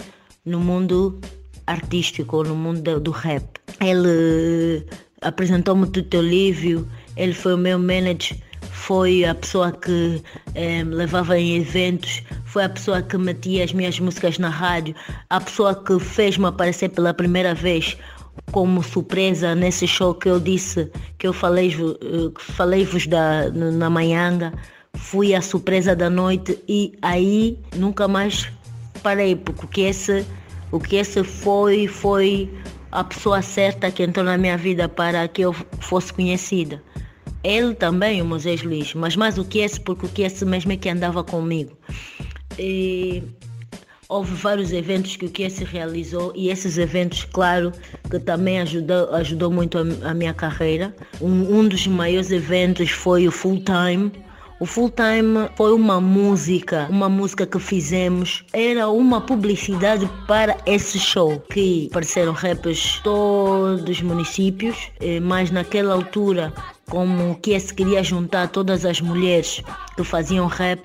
no 0.45 0.59
mundo 0.59 1.21
artístico, 1.67 2.43
no 2.43 2.57
mundo 2.57 3.01
do 3.01 3.11
rap. 3.11 3.45
Ele 3.81 4.85
apresentou-me 5.21 5.85
o 5.85 5.87
Tuto 5.87 6.21
Lívio, 6.21 6.89
ele 7.17 7.35
foi 7.35 7.55
o 7.55 7.59
meu 7.59 7.79
manager, 7.79 8.37
foi 8.87 9.25
a 9.25 9.33
pessoa 9.33 9.71
que 9.71 10.21
eh, 10.57 10.83
me 10.83 10.97
levava 10.97 11.39
em 11.39 11.57
eventos, 11.57 12.25
foi 12.45 12.65
a 12.65 12.69
pessoa 12.69 13.01
que 13.01 13.17
metia 13.17 13.63
as 13.63 13.73
minhas 13.73 14.01
músicas 14.01 14.39
na 14.39 14.49
rádio, 14.49 14.93
a 15.31 15.41
pessoa 15.41 15.73
que 15.73 16.01
fez-me 16.01 16.47
aparecer 16.47 16.89
pela 16.89 17.15
primeira 17.15 17.55
vez 17.55 17.97
como 18.51 18.83
surpresa 18.83 19.55
nesse 19.55 19.87
show 19.87 20.13
que 20.13 20.29
eu 20.29 20.41
disse, 20.41 20.91
que 21.17 21.29
eu 21.29 21.33
falei-vos 21.33 21.97
falei 22.39 22.89
da, 23.09 23.51
na 23.51 23.89
manhã, 23.89 24.53
fui 24.95 25.33
a 25.33 25.41
surpresa 25.41 25.95
da 25.95 26.11
noite 26.11 26.59
e 26.69 26.93
aí 27.03 27.57
nunca 27.77 28.09
mais 28.09 28.51
parei, 29.01 29.37
porque 29.37 29.83
esse, 29.83 30.27
o 30.73 30.81
que 30.81 30.97
esse 30.97 31.23
foi, 31.23 31.87
foi 31.87 32.53
a 32.91 33.05
pessoa 33.05 33.43
certa 33.43 33.93
que 33.93 34.03
entrou 34.03 34.25
na 34.25 34.37
minha 34.37 34.57
vida 34.57 34.89
para 34.89 35.29
que 35.29 35.43
eu 35.43 35.53
fosse 35.53 36.13
conhecida. 36.13 36.83
Ele 37.45 37.75
também, 37.75 38.23
o 38.23 38.25
Moisés 38.25 38.63
Luiz, 38.63 38.95
mas 38.95 39.17
mais 39.17 39.37
o 39.37 39.45
esse, 39.59 39.81
porque 39.81 40.07
o 40.07 40.09
esse 40.23 40.45
mesmo 40.45 40.73
é 40.73 40.77
que 40.77 40.89
andava 40.89 41.25
comigo. 41.25 41.77
E 42.59 43.23
houve 44.09 44.35
vários 44.35 44.73
eventos 44.73 45.17
que 45.17 45.27
o 45.27 45.31
se 45.51 45.65
realizou 45.65 46.33
e 46.37 46.51
esses 46.51 46.77
eventos, 46.77 47.25
claro, 47.25 47.73
que 48.11 48.19
também 48.19 48.61
ajudou, 48.61 49.15
ajudou 49.15 49.51
muito 49.51 49.79
a, 49.79 50.11
a 50.11 50.15
minha 50.15 50.35
carreira. 50.35 50.95
Um, 51.21 51.59
um, 51.59 51.67
dos 51.67 51.87
maiores 51.87 52.31
eventos 52.31 52.91
foi 52.91 53.27
o 53.27 53.33
Full 53.33 53.65
Time. 53.65 54.13
O 54.63 54.65
Full 54.65 54.91
Time 54.91 55.51
foi 55.57 55.73
uma 55.73 56.01
música, 56.01 56.87
uma 56.89 57.09
música 57.09 57.45
que 57.45 57.59
fizemos, 57.59 58.45
era 58.53 58.89
uma 58.89 59.21
publicidade 59.21 60.09
para 60.29 60.57
esse 60.65 61.01
show, 61.01 61.41
que 61.53 61.89
apareceram 61.91 62.33
rappers 62.33 63.01
todos 63.03 63.83
os 63.83 64.01
municípios, 64.03 64.77
eh, 65.01 65.19
mas 65.19 65.51
naquela 65.51 65.95
altura, 65.95 66.55
como 66.89 67.35
que 67.41 67.59
se 67.59 67.75
queria 67.75 68.05
juntar 68.05 68.51
todas 68.51 68.85
as 68.85 69.01
mulheres 69.01 69.61
que 69.97 70.05
faziam 70.05 70.47
rap, 70.47 70.81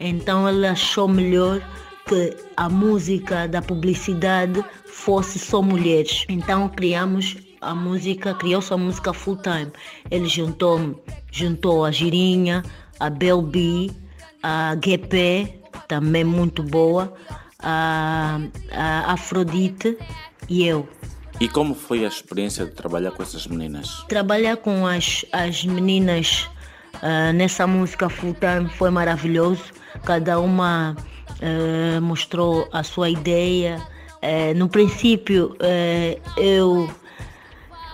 então 0.00 0.48
ela 0.48 0.70
achou 0.70 1.06
melhor 1.06 1.60
que 2.06 2.34
a 2.56 2.70
música 2.70 3.46
da 3.46 3.60
publicidade 3.60 4.64
fosse 4.86 5.38
só 5.38 5.60
mulheres. 5.60 6.24
Então 6.30 6.66
criamos 6.70 7.36
a 7.60 7.74
música, 7.74 8.32
criou-se 8.34 8.72
a 8.72 8.76
música 8.76 9.12
full 9.12 9.36
time. 9.36 9.70
Ele 10.10 10.26
juntou, 10.26 11.04
juntou 11.30 11.84
a 11.84 11.90
Girinha, 11.90 12.62
a 13.00 13.10
Belbi, 13.10 13.90
a 14.42 14.76
GP, 14.82 15.60
também 15.86 16.24
muito 16.24 16.62
boa, 16.62 17.12
a, 17.60 18.40
a 18.72 19.12
Afrodite 19.12 19.96
e 20.48 20.66
eu. 20.66 20.88
E 21.40 21.48
como 21.48 21.74
foi 21.74 22.04
a 22.04 22.08
experiência 22.08 22.66
de 22.66 22.72
trabalhar 22.72 23.12
com 23.12 23.22
essas 23.22 23.46
meninas? 23.46 24.04
Trabalhar 24.08 24.56
com 24.56 24.86
as, 24.86 25.24
as 25.32 25.64
meninas 25.64 26.48
uh, 26.96 27.32
nessa 27.32 27.66
música 27.66 28.08
full 28.08 28.34
time 28.34 28.68
foi 28.70 28.90
maravilhoso. 28.90 29.62
Cada 30.04 30.40
uma 30.40 30.96
uh, 31.40 32.00
mostrou 32.00 32.68
a 32.72 32.82
sua 32.82 33.08
ideia. 33.08 33.80
Uh, 34.16 34.56
no 34.56 34.68
princípio, 34.68 35.56
uh, 35.60 36.40
eu 36.40 36.90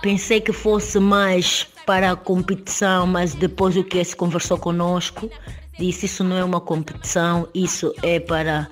pensei 0.01 0.41
que 0.41 0.51
fosse 0.51 0.99
mais 0.99 1.67
para 1.85 2.11
a 2.11 2.15
competição, 2.15 3.05
mas 3.05 3.33
depois 3.33 3.77
o 3.77 3.83
que 3.83 4.03
se 4.03 4.15
conversou 4.15 4.57
conosco, 4.57 5.29
disse 5.77 6.05
isso 6.05 6.23
não 6.23 6.37
é 6.37 6.43
uma 6.43 6.61
competição, 6.61 7.47
isso 7.53 7.93
é 8.01 8.19
para 8.19 8.67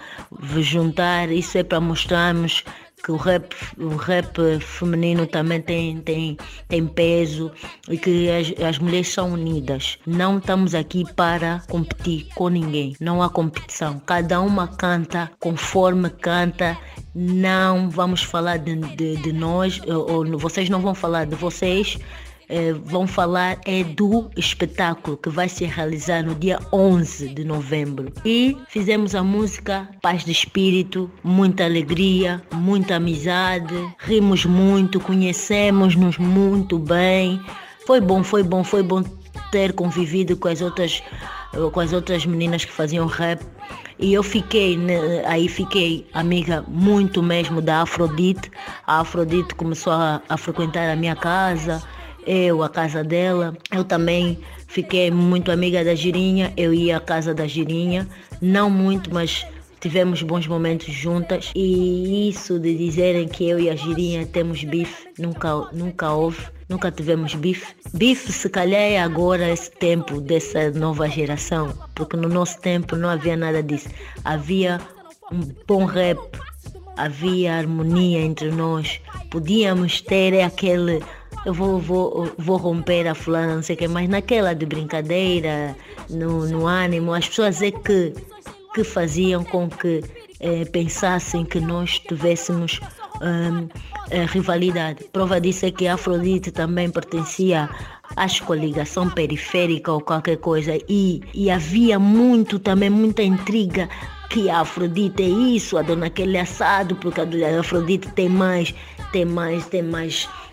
juntar, 0.60 1.30
isso 1.32 1.58
é 1.58 1.64
para 1.64 1.80
mostrarmos 1.80 2.64
que 3.04 3.12
o 3.12 3.18
rap, 3.18 3.54
o 3.78 3.98
rap 3.98 4.40
feminino 4.62 5.28
também 5.28 5.62
tem, 5.62 5.98
tem, 6.00 6.38
tem 6.70 6.88
peso 6.88 7.52
e 7.90 7.98
que 7.98 8.30
as, 8.30 8.54
as 8.66 8.80
mulheres 8.80 9.10
são 9.10 9.34
unidas. 9.34 10.00
Não 10.08 10.38
estamos 10.38 10.74
aqui 10.74 11.04
para 11.14 11.62
competir 11.70 12.28
com 12.34 12.48
ninguém. 12.48 12.96
Não 13.02 13.22
há 13.22 13.30
competição. 13.30 14.00
Cada 14.06 14.40
uma 14.40 14.70
canta 14.70 15.30
conforme 15.38 16.10
canta. 16.10 16.78
Não 17.14 17.90
vamos 17.90 18.24
falar 18.24 18.58
de, 18.58 18.76
de, 18.96 19.18
de 19.18 19.34
nós, 19.34 19.82
ou, 19.86 20.10
ou 20.10 20.40
vocês 20.40 20.70
não 20.70 20.80
vão 20.80 20.96
falar 20.96 21.26
de 21.26 21.36
vocês 21.36 22.00
eh, 22.54 22.72
vão 22.86 23.08
falar 23.08 23.60
é 23.66 23.84
do 23.84 24.30
espetáculo 24.38 25.18
que 25.18 25.28
vai 25.28 25.50
se 25.50 25.66
realizar 25.66 26.22
no 26.24 26.36
dia 26.36 26.60
11 26.72 27.30
de 27.30 27.44
novembro. 27.44 28.14
E 28.24 28.56
fizemos 28.68 29.16
a 29.16 29.24
música 29.24 29.90
Paz 30.04 30.24
de 30.24 30.32
Espírito, 30.32 31.10
muita 31.24 31.66
alegria, 31.66 32.44
muita 32.54 32.98
amizade, 32.98 33.74
rimos 33.98 34.46
muito, 34.46 35.00
conhecemos-nos 35.00 36.20
muito 36.20 36.78
bem. 36.78 37.42
Foi 37.88 38.00
bom, 38.00 38.24
foi 38.24 38.44
bom, 38.44 38.64
foi 38.64 38.84
bom 38.84 39.02
ter 39.52 39.74
convivido 39.74 40.38
com 40.38 40.48
as 40.48 40.62
outras 40.62 41.02
com 41.72 41.80
as 41.80 41.94
outras 41.94 42.26
meninas 42.26 42.66
que 42.66 42.72
faziam 42.72 43.06
rap 43.06 43.40
e 44.00 44.14
eu 44.14 44.24
fiquei, 44.24 44.76
né, 44.76 45.24
aí 45.26 45.48
fiquei 45.48 46.08
amiga 46.14 46.64
muito 46.68 47.22
mesmo 47.22 47.62
da 47.62 47.84
Afrodite. 47.84 48.52
A 48.86 49.00
Afrodite 49.00 49.54
começou 49.56 49.94
a, 49.94 50.22
a 50.28 50.36
frequentar 50.36 50.90
a 50.90 50.96
minha 50.96 51.16
casa, 51.16 51.82
eu, 52.26 52.64
a 52.64 52.70
casa 52.70 53.04
dela. 53.04 53.56
Eu 53.72 53.84
também 53.84 54.40
fiquei 54.68 55.12
muito 55.12 55.52
amiga 55.52 55.84
da 55.84 55.96
Girinha, 55.96 56.54
eu 56.58 56.74
ia 56.74 56.98
à 56.98 57.00
casa 57.00 57.34
da 57.34 57.48
Girinha, 57.48 58.08
não 58.42 58.70
muito, 58.70 59.14
mas 59.14 59.46
tivemos 59.80 60.24
bons 60.24 60.48
momentos 60.48 60.94
juntas. 60.94 61.52
E 61.56 62.30
isso 62.30 62.58
de 62.58 62.76
dizerem 62.76 63.28
que 63.28 63.48
eu 63.48 63.60
e 63.60 63.70
a 63.70 63.76
Girinha 63.76 64.26
temos 64.26 64.64
bife, 64.64 65.08
nunca, 65.20 65.68
nunca 65.72 66.12
houve. 66.12 66.54
Nunca 66.70 66.90
tivemos 66.90 67.36
bife. 67.36 67.76
Bife, 67.94 68.32
se 68.32 68.50
calhar, 68.50 68.82
é 68.82 68.98
agora 68.98 69.52
esse 69.52 69.70
tempo 69.70 70.22
dessa 70.22 70.72
nova 70.72 71.08
geração, 71.10 71.74
porque 71.94 72.16
no 72.16 72.30
nosso 72.30 72.60
tempo 72.62 72.96
não 72.96 73.10
havia 73.10 73.36
nada 73.36 73.62
disso. 73.62 73.90
Havia 74.24 74.80
um 75.32 75.42
bom 75.68 75.86
rap, 75.86 76.18
havia 76.98 77.56
harmonia 77.56 78.22
entre 78.22 78.50
nós, 78.50 79.00
podíamos 79.30 80.02
ter 80.02 80.42
aquele 80.42 81.02
eu 81.46 81.54
vou, 81.54 81.80
vou, 81.80 82.32
vou 82.38 82.58
romper 82.58 83.08
a 83.08 83.16
fulana, 83.16 83.56
não 83.56 83.64
sei 83.64 83.76
o 83.76 83.80
que, 83.80 83.88
mas 83.88 84.08
naquela 84.10 84.54
de 84.54 84.66
brincadeira, 84.66 85.76
no, 86.10 86.48
no 86.48 86.66
ânimo, 86.66 87.14
as 87.14 87.28
pessoas 87.28 87.62
é 87.62 87.72
que, 87.72 88.14
que 88.74 88.84
faziam 88.84 89.44
com 89.44 89.70
que 89.70 90.02
eh, 90.40 90.66
pensassem 90.66 91.44
que 91.46 91.60
nós 91.60 92.00
tivéssemos 92.00 92.80
um, 93.22 93.68
rivalidade. 94.32 95.04
Prova 95.12 95.40
disso 95.40 95.66
é 95.66 95.72
que 95.72 95.88
Afrodite 95.88 96.52
também 96.52 96.90
pertencia 96.90 97.70
à 98.16 98.28
coligação 98.46 99.10
periférica 99.10 99.92
ou 99.92 100.02
qualquer 100.02 100.38
coisa 100.38 100.78
e, 100.88 101.22
e 101.34 101.50
havia 101.50 101.98
muito 101.98 102.60
também, 102.60 102.90
muita 102.90 103.24
intriga 103.24 103.90
que 104.30 104.50
a 104.50 104.62
Afrodite 104.62 105.24
é 105.24 105.28
isso, 105.28 105.78
a 105.78 105.82
dona 105.82 106.08
aquele 106.08 106.38
assado, 106.38 106.96
porque 106.96 107.22
a 107.22 107.60
Afrodite 107.60 108.10
tem 108.12 108.30
mais, 108.30 108.74
tem 109.12 109.26
mais, 109.26 109.66
tem 109.68 109.82
mais 109.84 110.28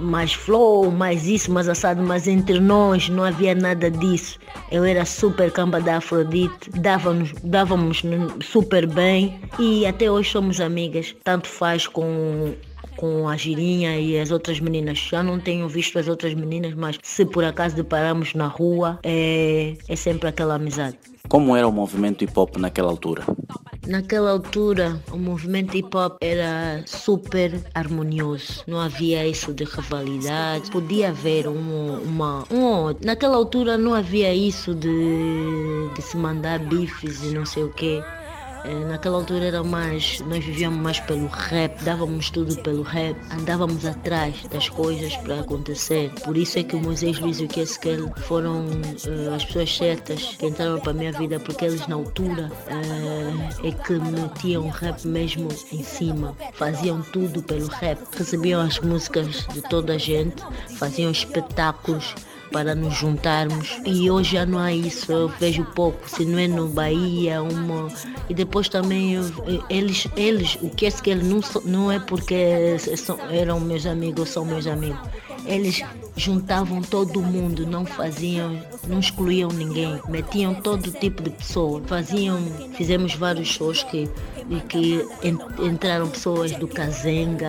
mais 0.00 0.32
flow, 0.32 0.90
mais 0.90 1.26
isso, 1.26 1.50
mais 1.50 1.68
assado, 1.68 2.02
mas 2.02 2.26
entre 2.26 2.60
nós 2.60 3.08
não 3.08 3.24
havia 3.24 3.54
nada 3.54 3.90
disso. 3.90 4.38
Eu 4.70 4.84
era 4.84 5.04
super 5.04 5.50
camba 5.50 5.80
da 5.80 5.96
Afrodite, 5.96 6.70
dávamos, 6.70 7.32
dávamos 7.42 8.02
super 8.42 8.86
bem 8.86 9.40
e 9.58 9.86
até 9.86 10.10
hoje 10.10 10.30
somos 10.30 10.60
amigas. 10.60 11.14
Tanto 11.24 11.48
faz 11.48 11.86
com 11.86 12.54
com 12.96 13.28
a 13.28 13.36
Girinha 13.36 13.98
e 13.98 14.18
as 14.18 14.30
outras 14.30 14.58
meninas. 14.58 14.98
Já 14.98 15.22
não 15.22 15.38
tenho 15.38 15.68
visto 15.68 15.98
as 15.98 16.08
outras 16.08 16.34
meninas, 16.34 16.74
mas 16.74 16.98
se 17.02 17.24
por 17.24 17.44
acaso 17.44 17.76
deparamos 17.76 18.34
na 18.34 18.46
rua, 18.46 18.98
é, 19.02 19.74
é 19.88 19.96
sempre 19.96 20.28
aquela 20.28 20.54
amizade. 20.54 20.96
Como 21.28 21.54
era 21.54 21.68
o 21.68 21.72
movimento 21.72 22.24
hip 22.24 22.32
hop 22.34 22.56
naquela 22.56 22.90
altura? 22.90 23.24
Naquela 23.86 24.32
altura, 24.32 25.00
o 25.12 25.16
movimento 25.16 25.76
hip 25.76 25.96
hop 25.96 26.16
era 26.20 26.82
super 26.86 27.52
harmonioso. 27.72 28.64
Não 28.66 28.80
havia 28.80 29.26
isso 29.26 29.54
de 29.54 29.64
rivalidade. 29.64 30.70
Podia 30.70 31.10
haver 31.10 31.46
um, 31.46 32.00
uma. 32.02 32.44
Um, 32.50 32.94
naquela 33.04 33.36
altura 33.36 33.78
não 33.78 33.94
havia 33.94 34.34
isso 34.34 34.74
de, 34.74 35.88
de 35.94 36.02
se 36.02 36.16
mandar 36.16 36.58
bifes 36.58 37.22
e 37.22 37.28
não 37.28 37.46
sei 37.46 37.62
o 37.62 37.72
quê. 37.72 38.02
Eh, 38.66 38.84
naquela 38.84 39.16
altura 39.18 39.44
era 39.44 39.62
mais, 39.62 40.18
nós 40.20 40.44
vivíamos 40.44 40.80
mais 40.80 40.98
pelo 41.00 41.28
rap, 41.28 41.84
dávamos 41.84 42.30
tudo 42.30 42.56
pelo 42.62 42.82
rap, 42.82 43.16
andávamos 43.30 43.86
atrás 43.86 44.42
das 44.50 44.68
coisas 44.68 45.16
para 45.18 45.40
acontecer. 45.40 46.10
Por 46.24 46.36
isso 46.36 46.58
é 46.58 46.64
que 46.64 46.74
o 46.74 46.80
Moisés 46.80 47.20
Luiz 47.20 47.38
e 47.38 47.44
o 47.44 47.48
Keskel 47.48 48.12
foram 48.22 48.64
uh, 48.66 49.34
as 49.34 49.44
pessoas 49.44 49.76
certas 49.76 50.36
que 50.36 50.46
entraram 50.46 50.80
para 50.80 50.90
a 50.90 50.94
minha 50.94 51.12
vida, 51.12 51.38
porque 51.38 51.64
eles 51.64 51.86
na 51.86 51.94
altura 51.94 52.50
uh, 52.66 53.66
é 53.66 53.70
que 53.70 53.92
metiam 53.92 54.68
rap 54.68 55.06
mesmo 55.06 55.48
em 55.72 55.84
cima, 55.84 56.36
faziam 56.54 57.00
tudo 57.12 57.42
pelo 57.44 57.68
rap, 57.68 58.00
recebiam 58.18 58.60
as 58.60 58.80
músicas 58.80 59.46
de 59.52 59.62
toda 59.62 59.94
a 59.94 59.98
gente, 59.98 60.42
faziam 60.76 61.10
espetáculos 61.12 62.16
para 62.52 62.74
nos 62.74 62.94
juntarmos. 62.94 63.78
E 63.84 64.10
hoje 64.10 64.32
já 64.32 64.46
não 64.46 64.58
há 64.58 64.72
isso, 64.72 65.10
eu 65.12 65.28
vejo 65.28 65.64
pouco, 65.64 66.08
se 66.08 66.24
não 66.24 66.38
é 66.38 66.48
no 66.48 66.68
Bahia, 66.68 67.42
uma. 67.42 67.88
E 68.28 68.34
depois 68.34 68.68
também 68.68 69.14
eu, 69.14 69.24
eles, 69.68 70.06
eles, 70.16 70.56
o 70.60 70.70
que 70.70 70.86
é 70.86 70.90
que 70.90 71.10
eles 71.10 71.26
não, 71.26 71.40
não 71.64 71.92
é 71.92 71.98
porque 71.98 72.76
são, 72.96 73.18
eram 73.30 73.60
meus 73.60 73.86
amigos, 73.86 74.30
são 74.30 74.44
meus 74.44 74.66
amigos. 74.66 74.98
Eles 75.44 75.82
juntavam 76.16 76.82
todo 76.82 77.22
mundo, 77.22 77.66
não 77.66 77.84
faziam, 77.84 78.60
não 78.88 78.98
excluíam 78.98 79.48
ninguém, 79.50 80.00
metiam 80.08 80.54
todo 80.54 80.90
tipo 80.90 81.22
de 81.22 81.30
pessoa, 81.30 81.80
faziam, 81.86 82.38
fizemos 82.76 83.14
vários 83.14 83.48
shows 83.48 83.84
que 83.84 84.10
que 84.68 85.04
entraram 85.58 86.08
pessoas 86.08 86.52
do 86.52 86.68
Kazenga, 86.68 87.48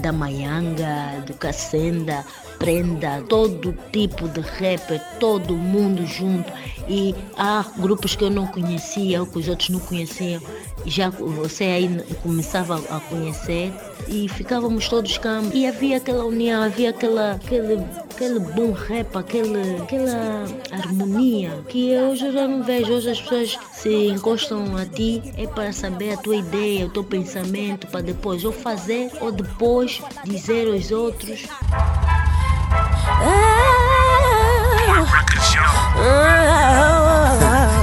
da 0.00 0.10
Maianga, 0.10 1.22
do 1.26 1.34
Cacenda, 1.34 2.24
prenda, 2.60 3.24
todo 3.26 3.74
tipo 3.90 4.28
de 4.28 4.40
rapper, 4.40 5.02
todo 5.18 5.56
mundo 5.56 6.06
junto. 6.06 6.52
E 6.86 7.14
há 7.36 7.64
grupos 7.78 8.14
que 8.14 8.22
eu 8.22 8.30
não 8.30 8.46
conhecia, 8.46 9.20
ou 9.20 9.26
que 9.26 9.38
os 9.38 9.48
outros 9.48 9.70
não 9.70 9.80
conheciam. 9.80 10.42
Já 10.84 11.08
você 11.08 11.64
aí 11.64 12.04
começava 12.22 12.76
a 12.76 13.00
conhecer 13.00 13.72
e 14.08 14.28
ficávamos 14.28 14.88
todos 14.88 15.16
cá. 15.18 15.40
E 15.54 15.66
havia 15.66 15.96
aquela 15.96 16.24
união, 16.24 16.62
havia 16.62 16.90
aquela, 16.90 17.32
aquele, 17.32 17.78
aquele 18.10 18.40
bom 18.40 18.72
rap, 18.72 19.16
aquele, 19.16 19.76
aquela 19.82 20.44
harmonia 20.70 21.50
que 21.68 21.96
hoje 21.96 22.26
eu 22.26 22.32
já 22.32 22.48
não 22.48 22.62
vejo. 22.62 22.92
Hoje 22.92 23.10
as 23.10 23.20
pessoas 23.20 23.58
se 23.72 24.08
encostam 24.08 24.76
a 24.76 24.84
ti 24.84 25.22
é 25.36 25.46
para 25.46 25.72
saber 25.72 26.14
a 26.14 26.16
tua 26.16 26.36
ideia, 26.36 26.86
o 26.86 26.90
teu 26.90 27.04
pensamento, 27.04 27.86
para 27.86 28.00
depois 28.00 28.44
ou 28.44 28.52
fazer 28.52 29.10
ou 29.20 29.30
depois 29.30 30.02
dizer 30.24 30.66
aos 30.66 30.90
outros. 30.90 31.46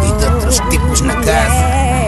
E 0.04 0.20
de 0.20 0.26
outros 0.26 0.60
tipos 0.70 1.02
na 1.02 1.16
casa. 1.16 1.66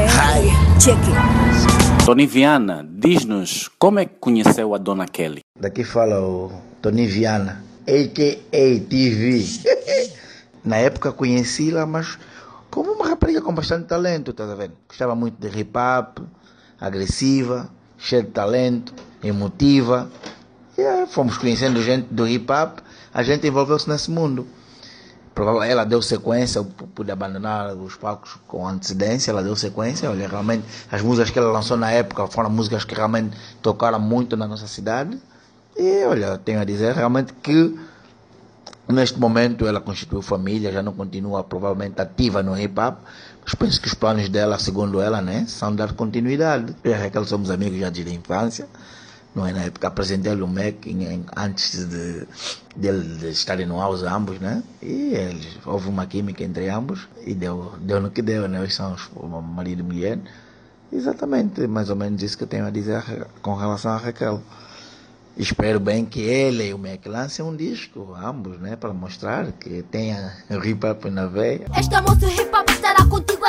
Hi. 0.07 0.79
Check 0.79 0.97
it. 0.97 2.05
Tony 2.05 2.25
Viana, 2.25 2.87
diz-nos 2.89 3.69
como 3.77 3.99
é 3.99 4.05
que 4.05 4.15
conheceu 4.19 4.73
a 4.73 4.77
Dona 4.77 5.05
Kelly. 5.07 5.41
Daqui 5.59 5.83
fala 5.83 6.19
o 6.21 6.51
Tony 6.81 7.05
Viana, 7.05 7.63
a.k.a. 7.87 8.89
TV. 8.89 9.45
Na 10.63 10.77
época 10.77 11.11
conheci-la, 11.11 11.85
mas 11.85 12.17
como 12.69 12.93
uma 12.93 13.07
rapariga 13.09 13.41
com 13.41 13.53
bastante 13.53 13.87
talento, 13.87 14.33
tá 14.33 14.45
vendo? 14.55 14.73
Gostava 14.87 15.15
muito 15.15 15.35
de 15.39 15.59
hip 15.59 15.71
hop, 15.77 16.19
agressiva, 16.79 17.69
cheia 17.97 18.23
de 18.23 18.29
talento, 18.29 18.93
emotiva. 19.23 20.09
E 20.77 20.81
aí, 20.81 21.05
fomos 21.07 21.37
conhecendo 21.37 21.81
gente 21.81 22.07
do 22.11 22.27
hip 22.27 22.51
hop, 22.51 22.79
a 23.13 23.23
gente 23.23 23.47
envolveu-se 23.47 23.89
nesse 23.89 24.11
mundo. 24.11 24.47
Ela 25.65 25.85
deu 25.85 26.01
sequência, 26.01 26.59
eu 26.59 26.65
pude 26.65 27.09
abandonar 27.11 27.73
os 27.73 27.95
palcos 27.95 28.37
com 28.45 28.67
antecedência, 28.67 29.31
ela 29.31 29.41
deu 29.41 29.55
sequência. 29.55 30.09
Olha, 30.09 30.27
realmente, 30.27 30.65
as 30.91 31.01
músicas 31.01 31.29
que 31.29 31.39
ela 31.39 31.49
lançou 31.49 31.77
na 31.77 31.89
época 31.91 32.27
foram 32.27 32.49
músicas 32.49 32.83
que 32.83 32.93
realmente 32.93 33.37
tocaram 33.61 33.99
muito 33.99 34.35
na 34.35 34.45
nossa 34.45 34.67
cidade. 34.67 35.17
E 35.77 36.03
olha, 36.03 36.37
tenho 36.37 36.59
a 36.59 36.65
dizer 36.65 36.93
realmente 36.93 37.31
que 37.41 37.79
neste 38.85 39.17
momento 39.17 39.65
ela 39.65 39.79
constituiu 39.79 40.21
família, 40.21 40.73
já 40.73 40.83
não 40.83 40.91
continua 40.91 41.41
provavelmente 41.41 42.01
ativa 42.01 42.43
no 42.43 42.59
hip 42.59 42.77
hop, 42.77 42.97
mas 43.45 43.55
penso 43.55 43.79
que 43.79 43.87
os 43.87 43.93
planos 43.93 44.27
dela, 44.27 44.59
segundo 44.59 44.99
ela, 44.99 45.21
né, 45.21 45.45
são 45.47 45.73
dar 45.73 45.93
continuidade. 45.93 46.75
Eu 46.83 46.91
e 46.91 46.93
a 46.93 46.97
Raquel 46.97 47.23
somos 47.23 47.49
amigos 47.49 47.79
já 47.79 47.89
desde 47.89 48.11
a 48.11 48.15
infância 48.15 48.67
não 49.35 49.45
é? 49.45 49.51
Na 49.51 49.63
época 49.63 49.87
apresentei-lhe 49.87 50.41
o 50.41 50.47
em, 50.85 51.25
antes 51.35 51.85
de, 51.87 52.27
de, 52.75 53.17
de 53.17 53.29
estarem 53.29 53.65
no 53.65 53.77
house 53.77 54.03
ambos, 54.03 54.39
né? 54.39 54.63
E 54.81 55.13
eles, 55.13 55.57
houve 55.65 55.89
uma 55.89 56.05
química 56.05 56.43
entre 56.43 56.69
ambos 56.69 57.07
e 57.25 57.33
deu, 57.33 57.73
deu 57.79 57.99
no 57.99 58.11
que 58.11 58.21
deu, 58.21 58.47
né? 58.47 58.59
Eles 58.59 58.73
são 58.73 58.95
marido 59.41 59.79
e 59.79 59.83
mulher. 59.83 60.19
Exatamente, 60.91 61.67
mais 61.67 61.89
ou 61.89 61.95
menos 61.95 62.21
isso 62.23 62.37
que 62.37 62.43
eu 62.43 62.47
tenho 62.47 62.65
a 62.65 62.71
dizer 62.71 63.03
com 63.41 63.53
relação 63.55 63.91
a 63.91 63.97
Raquel. 63.97 64.41
Espero 65.37 65.79
bem 65.79 66.03
que 66.03 66.19
ele 66.19 66.67
e 66.67 66.73
o 66.73 66.77
Mac 66.77 67.05
lancem 67.05 67.45
um 67.45 67.55
disco, 67.55 68.13
ambos, 68.21 68.59
né? 68.59 68.75
Para 68.75 68.91
mostrar 68.91 69.51
que 69.53 69.83
tenha 69.83 70.33
hip 70.49 70.85
hop 70.85 71.05
na 71.05 71.27
veia. 71.27 71.65
Esta 71.73 72.01
moça 72.01 72.25
hip 72.25 72.53
hop 72.53 72.69
estará 72.69 73.05
contigo 73.05 73.45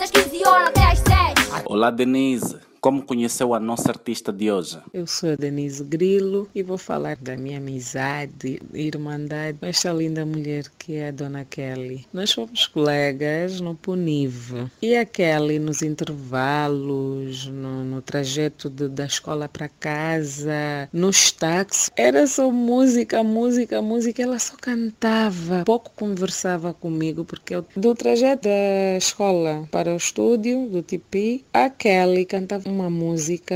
das 0.00 0.10
15 0.10 0.48
horas 0.48 0.68
até 0.68 0.80
às 0.80 0.98
6. 0.98 1.62
Olá, 1.66 1.90
Denise. 1.90 2.69
Como 2.80 3.02
conheceu 3.02 3.52
a 3.52 3.60
nossa 3.60 3.90
artista 3.90 4.32
de 4.32 4.50
hoje? 4.50 4.78
Eu 4.94 5.06
sou 5.06 5.32
a 5.32 5.36
Denise 5.36 5.84
Grilo 5.84 6.48
e 6.54 6.62
vou 6.62 6.78
falar 6.78 7.16
da 7.16 7.36
minha 7.36 7.58
amizade, 7.58 8.58
irmandade 8.72 9.58
com 9.58 9.66
esta 9.66 9.92
linda 9.92 10.24
mulher 10.24 10.64
que 10.78 10.94
é 10.94 11.08
a 11.08 11.10
Dona 11.10 11.44
Kelly. 11.44 12.06
Nós 12.10 12.32
fomos 12.32 12.66
colegas 12.66 13.60
no 13.60 13.74
Puniv 13.74 14.66
e 14.80 14.96
a 14.96 15.04
Kelly 15.04 15.58
nos 15.58 15.82
intervalos, 15.82 17.46
no, 17.48 17.84
no 17.84 18.00
trajeto 18.00 18.70
de, 18.70 18.88
da 18.88 19.04
escola 19.04 19.46
para 19.46 19.68
casa, 19.68 20.88
nos 20.90 21.32
táxis, 21.32 21.90
era 21.94 22.26
só 22.26 22.50
música, 22.50 23.22
música, 23.22 23.82
música. 23.82 24.22
Ela 24.22 24.38
só 24.38 24.54
cantava, 24.58 25.64
pouco 25.66 25.90
conversava 25.94 26.72
comigo 26.72 27.26
porque 27.26 27.56
eu, 27.56 27.66
do 27.76 27.94
trajeto 27.94 28.48
da 28.48 28.96
escola 28.96 29.68
para 29.70 29.92
o 29.92 29.96
estúdio 29.98 30.66
do 30.66 30.82
TP, 30.82 31.44
a 31.52 31.68
Kelly 31.68 32.24
cantava 32.24 32.69
uma 32.70 32.90
música 32.90 33.54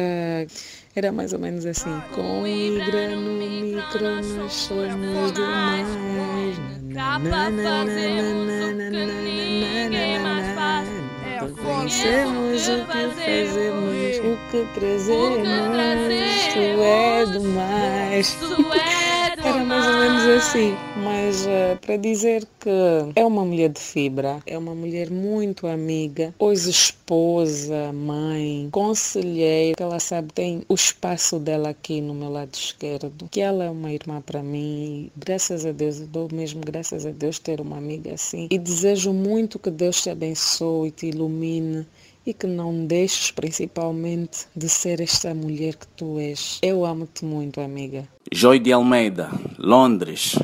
era 0.95 1.11
mais 1.13 1.33
ou 1.33 1.39
menos 1.39 1.67
assim 1.67 1.91
com 2.15 2.47
Igra 2.47 3.17
no 3.17 3.33
micro 3.39 4.05
nós 4.37 4.53
somos 4.53 5.33
demais 5.33 5.89
Conhecemos 11.63 12.69
o 12.69 12.85
que 12.87 13.09
fazemos, 13.21 14.19
o 14.19 14.39
que 14.51 14.67
trazemos, 14.75 15.49
tu 16.53 16.83
é 16.83 17.27
demais. 17.27 18.39
Era 19.45 19.65
mais 19.65 19.87
ou 19.87 19.93
menos 19.95 20.27
assim, 20.29 20.77
mas 21.25 21.47
uh, 21.47 21.79
para 21.81 21.97
dizer 21.97 22.47
que 22.61 22.71
é 23.17 23.25
uma 23.25 23.47
mulher 23.47 23.71
de 23.71 23.81
fibra, 23.81 24.43
é 24.47 24.59
uma 24.59 24.75
mulher 24.75 25.11
muito 25.11 25.67
amiga, 25.67 26.35
hoje 26.39 26.69
esposa, 26.69 27.91
mãe, 27.95 28.69
conselheira, 28.71 29.75
que 29.75 29.83
ela 29.83 29.99
sabe 29.99 30.31
tem 30.35 30.63
o 30.69 30.75
espaço 30.75 31.39
dela 31.39 31.71
aqui 31.71 32.03
no 32.03 32.13
meu 32.13 32.29
lado 32.29 32.53
esquerdo, 32.53 33.27
que 33.31 33.41
ela 33.41 33.65
é 33.65 33.71
uma 33.71 33.91
irmã 33.91 34.21
para 34.21 34.43
mim, 34.43 35.11
graças 35.17 35.65
a 35.65 35.73
Deus, 35.73 36.01
eu 36.01 36.07
dou 36.09 36.29
mesmo 36.31 36.61
graças 36.61 37.07
a 37.07 37.11
Deus 37.11 37.39
ter 37.39 37.59
uma 37.59 37.79
amiga 37.79 38.13
assim 38.13 38.47
e 38.51 38.59
desejo 38.59 39.11
muito 39.11 39.59
que 39.59 39.71
Deus 39.71 40.03
te 40.03 40.11
abençoe, 40.11 40.91
te 40.91 41.07
ilumine 41.07 41.87
e 42.27 42.35
que 42.35 42.47
não 42.47 42.85
deixes 42.85 43.31
principalmente 43.31 44.47
de 44.55 44.69
ser 44.69 45.01
esta 45.01 45.35
mulher 45.35 45.77
que 45.77 45.87
tu 45.89 46.19
és. 46.19 46.59
Eu 46.63 46.85
amo-te 46.85 47.25
muito, 47.25 47.63
amiga. 47.63 48.07
Joy 48.31 48.59
de 48.59 48.73
Almeida, 48.73 49.31
Londres. 49.59 50.37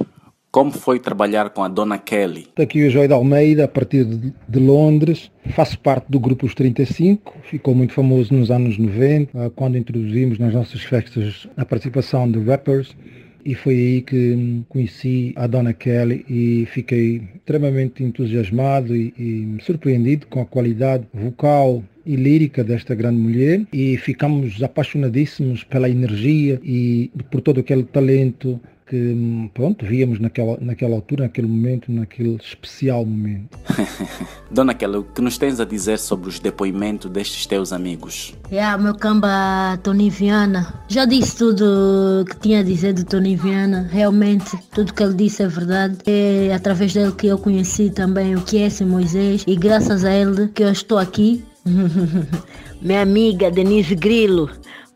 Como 0.50 0.72
foi 0.72 0.98
trabalhar 0.98 1.50
com 1.50 1.62
a 1.62 1.68
Dona 1.68 1.96
Kelly? 1.96 2.48
Aqui 2.58 2.84
o 2.84 2.90
Joy 2.90 3.06
de 3.06 3.14
Almeida, 3.14 3.66
a 3.66 3.68
partir 3.68 4.04
de, 4.04 4.58
Londres. 4.58 5.30
Faço 5.50 5.78
parte 5.78 6.06
do 6.08 6.18
grupo 6.18 6.44
Os 6.44 6.56
35, 6.56 7.36
ficou 7.44 7.72
muito 7.72 7.92
famoso 7.92 8.34
nos 8.34 8.50
anos 8.50 8.76
90, 8.76 9.50
quando 9.50 9.78
introduzimos 9.78 10.40
nas 10.40 10.52
nossas 10.52 10.82
festas 10.82 11.46
a 11.56 11.64
participação 11.64 12.28
de 12.28 12.40
rappers 12.40 12.96
e 13.44 13.54
foi 13.54 13.74
aí 13.74 14.02
que 14.02 14.62
conheci 14.68 15.32
a 15.36 15.46
Dona 15.46 15.72
Kelly 15.72 16.24
e 16.28 16.66
fiquei 16.66 17.22
extremamente 17.36 18.02
entusiasmado 18.02 18.94
e, 18.94 19.14
e 19.16 19.62
surpreendido 19.62 20.26
com 20.26 20.40
a 20.40 20.46
qualidade 20.46 21.06
vocal 21.14 21.82
e 22.04 22.16
lírica 22.16 22.64
desta 22.64 22.94
grande 22.94 23.18
mulher 23.18 23.62
e 23.72 23.96
ficamos 23.96 24.60
apaixonadíssimos 24.62 25.62
pela 25.62 25.88
energia 25.88 26.60
e 26.62 27.10
por 27.30 27.40
todo 27.40 27.60
aquele 27.60 27.84
talento 27.84 28.60
que, 28.90 28.96
hum, 28.96 29.48
pronto, 29.55 29.87
víamos 29.87 30.18
naquela, 30.18 30.59
naquela 30.61 30.96
altura, 30.96 31.22
naquele 31.22 31.46
momento, 31.46 31.92
naquele 31.92 32.35
especial 32.42 33.07
momento. 33.07 33.57
Dona 34.50 34.74
Kelly, 34.74 34.96
o 34.96 35.05
que 35.05 35.22
nos 35.22 35.38
tens 35.38 35.61
a 35.61 35.64
dizer 35.64 35.96
sobre 36.00 36.29
os 36.29 36.40
depoimentos 36.40 37.09
destes 37.09 37.46
teus 37.46 37.72
amigos? 37.72 38.35
Yeah, 38.50 38.76
meu 38.83 38.96
camba 38.96 39.79
Tony 39.85 40.11
Viana. 40.11 40.74
Já 40.88 41.05
disse 41.05 41.37
tudo 41.37 42.24
que 42.29 42.37
tinha 42.40 42.59
a 42.59 42.62
dizer 42.64 42.94
do 42.94 43.05
Tony 43.05 43.37
Viana. 43.37 43.88
Realmente, 43.92 44.59
tudo 44.74 44.92
que 44.92 45.05
ele 45.05 45.14
disse 45.14 45.44
é 45.44 45.46
verdade. 45.46 45.98
É 46.05 46.53
através 46.53 46.92
dele 46.92 47.12
que 47.12 47.29
eu 47.29 47.38
conheci 47.38 47.90
também 47.90 48.35
o 48.35 48.42
que 48.42 48.59
é 48.59 48.66
esse 48.66 48.85
Moisés. 48.85 49.44
E 49.46 49.55
graças 49.55 50.05
a 50.05 50.12
ele 50.12 50.48
que 50.48 50.64
eu 50.64 50.72
estou 50.72 50.98
aqui. 50.98 51.44
Minha 52.83 53.03
amiga 53.03 53.50
Denise 53.50 53.94
Grilo 53.94 54.50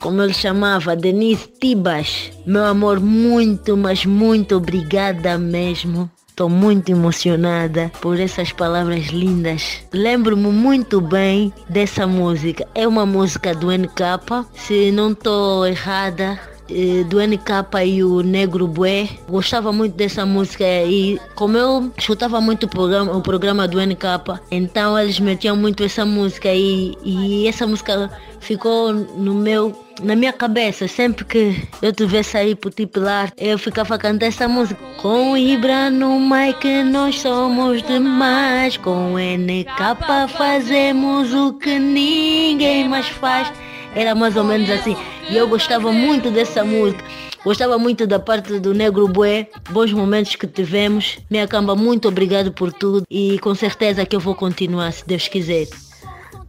como 0.05 0.23
ele 0.23 0.35
chamava, 0.35 0.95
Denise 0.95 1.49
Tibas. 1.59 2.31
Meu 2.45 2.63
amor, 2.67 3.01
muito, 3.01 3.75
mas 3.75 4.05
muito 4.05 4.55
obrigada 4.55 5.39
mesmo. 5.39 6.11
Estou 6.29 6.51
muito 6.51 6.91
emocionada 6.91 7.91
por 8.03 8.21
essas 8.21 8.53
palavras 8.53 9.07
lindas. 9.07 9.81
Lembro-me 9.95 10.49
muito 10.49 11.01
bem 11.01 11.51
dessa 11.71 12.07
música. 12.07 12.69
É 12.75 12.87
uma 12.87 13.07
música 13.07 13.55
do 13.55 13.69
NK, 13.71 14.47
se 14.53 14.93
não 14.93 15.13
estou 15.13 15.67
errada, 15.67 16.39
eh, 16.69 17.05
do 17.05 17.19
NK 17.19 17.87
e 17.87 18.05
o 18.05 18.21
Negro 18.21 18.67
Bué. 18.69 19.09
Gostava 19.27 19.73
muito 19.73 19.97
dessa 19.97 20.27
música 20.27 20.65
e 20.65 21.19
como 21.35 21.57
eu 21.57 21.91
escutava 21.97 22.43
muito 22.43 22.65
o 22.65 22.69
programa, 22.69 23.17
o 23.17 23.23
programa 23.23 23.67
do 23.67 23.81
NK, 23.81 24.43
então 24.51 24.99
eles 24.99 25.19
metiam 25.19 25.57
muito 25.57 25.83
essa 25.83 26.05
música 26.05 26.53
e, 26.53 26.95
e 27.03 27.49
essa 27.49 27.67
música 27.67 28.11
ficou 28.39 28.93
no 28.93 29.33
meu 29.33 29.84
na 30.03 30.17
minha 30.17 30.33
cabeça, 30.33 30.89
sempre 30.89 31.25
que 31.25 31.69
eu 31.81 31.93
tivesse 31.93 32.37
aí 32.37 32.55
pro 32.55 32.71
tipilar, 32.71 33.33
eu 33.37 33.59
ficava 33.59 33.99
cantando 33.99 34.25
essa 34.25 34.49
música. 34.49 34.81
Com 35.01 35.37
Ibra 35.37 35.91
no 35.91 36.19
mic 36.19 36.65
nós 36.85 37.21
somos 37.21 37.83
demais, 37.83 38.77
com 38.77 39.15
NK 39.19 40.29
fazemos 40.37 41.33
o 41.33 41.55
que 41.55 41.79
ninguém 41.79 42.89
mais 42.89 43.09
faz. 43.09 43.53
Era 43.95 44.15
mais 44.15 44.37
ou 44.37 44.45
menos 44.45 44.69
assim. 44.71 44.97
E 45.31 45.37
eu 45.37 45.47
gostava 45.49 45.93
muito 45.93 46.31
dessa 46.31 46.65
música. 46.65 47.05
Gostava 47.45 47.79
muito 47.79 48.07
da 48.07 48.19
parte 48.19 48.59
do 48.59 48.73
Negro 48.73 49.07
Bué, 49.07 49.49
bons 49.71 49.93
momentos 49.93 50.35
que 50.35 50.47
tivemos. 50.47 51.19
Minha 51.31 51.47
camba, 51.47 51.77
muito 51.77 52.09
obrigado 52.09 52.51
por 52.51 52.73
tudo 52.73 53.05
e 53.11 53.39
com 53.39 53.55
certeza 53.55 54.07
que 54.07 54.17
eu 54.17 54.21
vou 54.21 54.35
continuar, 54.35 54.93
se 54.93 55.07
Deus 55.07 55.29
quiser. 55.29 55.69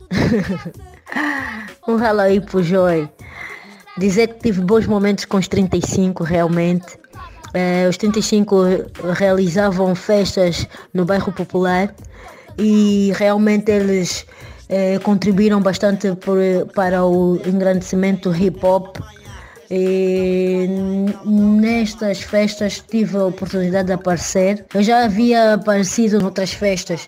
um 1.87 1.97
ralo 1.97 2.21
aí 2.21 2.39
pro 2.39 2.63
Joy. 2.63 3.09
Dizer 3.97 4.27
que 4.27 4.39
tive 4.41 4.61
bons 4.61 4.87
momentos 4.87 5.25
com 5.25 5.37
os 5.37 5.47
35, 5.47 6.23
realmente. 6.23 6.97
Eh, 7.53 7.87
os 7.87 7.95
35 7.97 8.55
realizavam 9.13 9.95
festas 9.95 10.67
no 10.93 11.05
bairro 11.05 11.31
popular 11.31 11.95
e 12.57 13.13
realmente 13.15 13.71
eles 13.71 14.25
eh, 14.67 14.99
contribuíram 14.99 15.61
bastante 15.61 16.13
por, 16.15 16.37
para 16.73 17.05
o 17.05 17.39
engrandecimento 17.45 18.35
hip 18.35 18.59
hop. 18.65 18.97
E 19.71 20.67
nestas 21.25 22.21
festas 22.21 22.83
tive 22.87 23.17
a 23.17 23.25
oportunidade 23.25 23.87
de 23.87 23.93
aparecer. 23.93 24.65
Eu 24.73 24.83
já 24.83 25.05
havia 25.05 25.53
aparecido 25.53 26.17
em 26.19 26.23
outras 26.23 26.51
festas, 26.53 27.07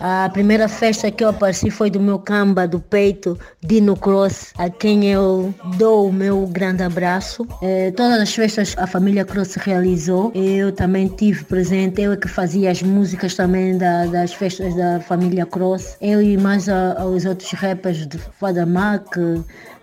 a 0.00 0.28
primeira 0.30 0.68
festa 0.68 1.10
que 1.10 1.24
eu 1.24 1.28
apareci 1.28 1.70
foi 1.70 1.90
do 1.90 2.00
meu 2.00 2.18
camba 2.18 2.66
do 2.66 2.80
peito, 2.80 3.38
Dino 3.60 3.96
Cross, 3.96 4.52
a 4.56 4.70
quem 4.70 5.10
eu 5.10 5.52
dou 5.76 6.08
o 6.08 6.12
meu 6.12 6.46
grande 6.46 6.82
abraço. 6.82 7.46
É, 7.62 7.90
todas 7.90 8.20
as 8.20 8.34
festas 8.34 8.74
a 8.78 8.86
família 8.86 9.24
Cross 9.24 9.54
realizou, 9.56 10.30
eu 10.34 10.72
também 10.72 11.08
tive 11.08 11.44
presente, 11.44 12.00
eu 12.00 12.12
é 12.12 12.16
que 12.16 12.28
fazia 12.28 12.70
as 12.70 12.82
músicas 12.82 13.34
também 13.34 13.76
da, 13.76 14.06
das 14.06 14.32
festas 14.32 14.74
da 14.76 15.00
família 15.00 15.44
Cross. 15.44 15.96
Eu 16.00 16.22
e 16.22 16.36
mais 16.36 16.68
a, 16.68 17.04
os 17.04 17.24
outros 17.24 17.50
rappers 17.52 18.06
de 18.06 18.18
Fada 18.38 18.64
Mac, 18.64 19.16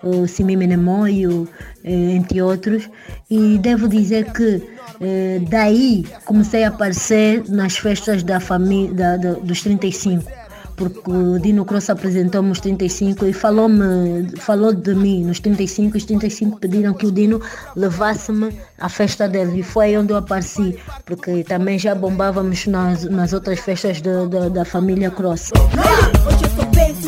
o 0.05 0.27
Simi 0.27 0.55
Menemoio, 0.55 1.47
eh, 1.83 2.15
entre 2.15 2.41
outros. 2.41 2.89
E 3.29 3.57
devo 3.57 3.87
dizer 3.87 4.31
que 4.31 4.61
eh, 5.01 5.41
daí 5.49 6.05
comecei 6.25 6.63
a 6.63 6.69
aparecer 6.69 7.43
nas 7.49 7.77
festas 7.77 8.23
da 8.23 8.39
família 8.39 8.93
da, 8.93 9.17
da, 9.17 9.33
dos 9.33 9.61
35 9.61 10.45
porque 10.75 11.09
o 11.09 11.39
Dino 11.39 11.63
Cross 11.63 11.89
apresentou-me 11.89 12.51
os 12.51 12.59
35 12.59 13.25
e 13.25 13.33
falou-me, 13.33 14.29
falou 14.37 14.73
de 14.73 14.93
mim 14.93 15.23
nos 15.23 15.39
35, 15.39 15.97
os 15.97 16.03
35 16.05 16.59
pediram 16.59 16.93
que 16.93 17.05
o 17.05 17.11
Dino 17.11 17.41
levasse-me 17.75 18.49
à 18.77 18.89
festa 18.89 19.27
dele 19.27 19.59
e 19.59 19.63
foi 19.63 19.85
aí 19.85 19.97
onde 19.97 20.11
eu 20.11 20.17
apareci, 20.17 20.77
porque 21.05 21.43
também 21.43 21.79
já 21.79 21.95
bombávamos 21.95 22.67
nas, 22.67 23.05
nas 23.05 23.31
outras 23.33 23.59
festas 23.59 24.01
de, 24.01 24.09
da 24.51 24.65
família 24.65 25.09
Cross. 25.09 25.51
Hoje 25.55 26.43
eu 26.43 26.49
sou 26.49 26.65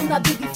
na 0.08 0.20
big 0.20 0.48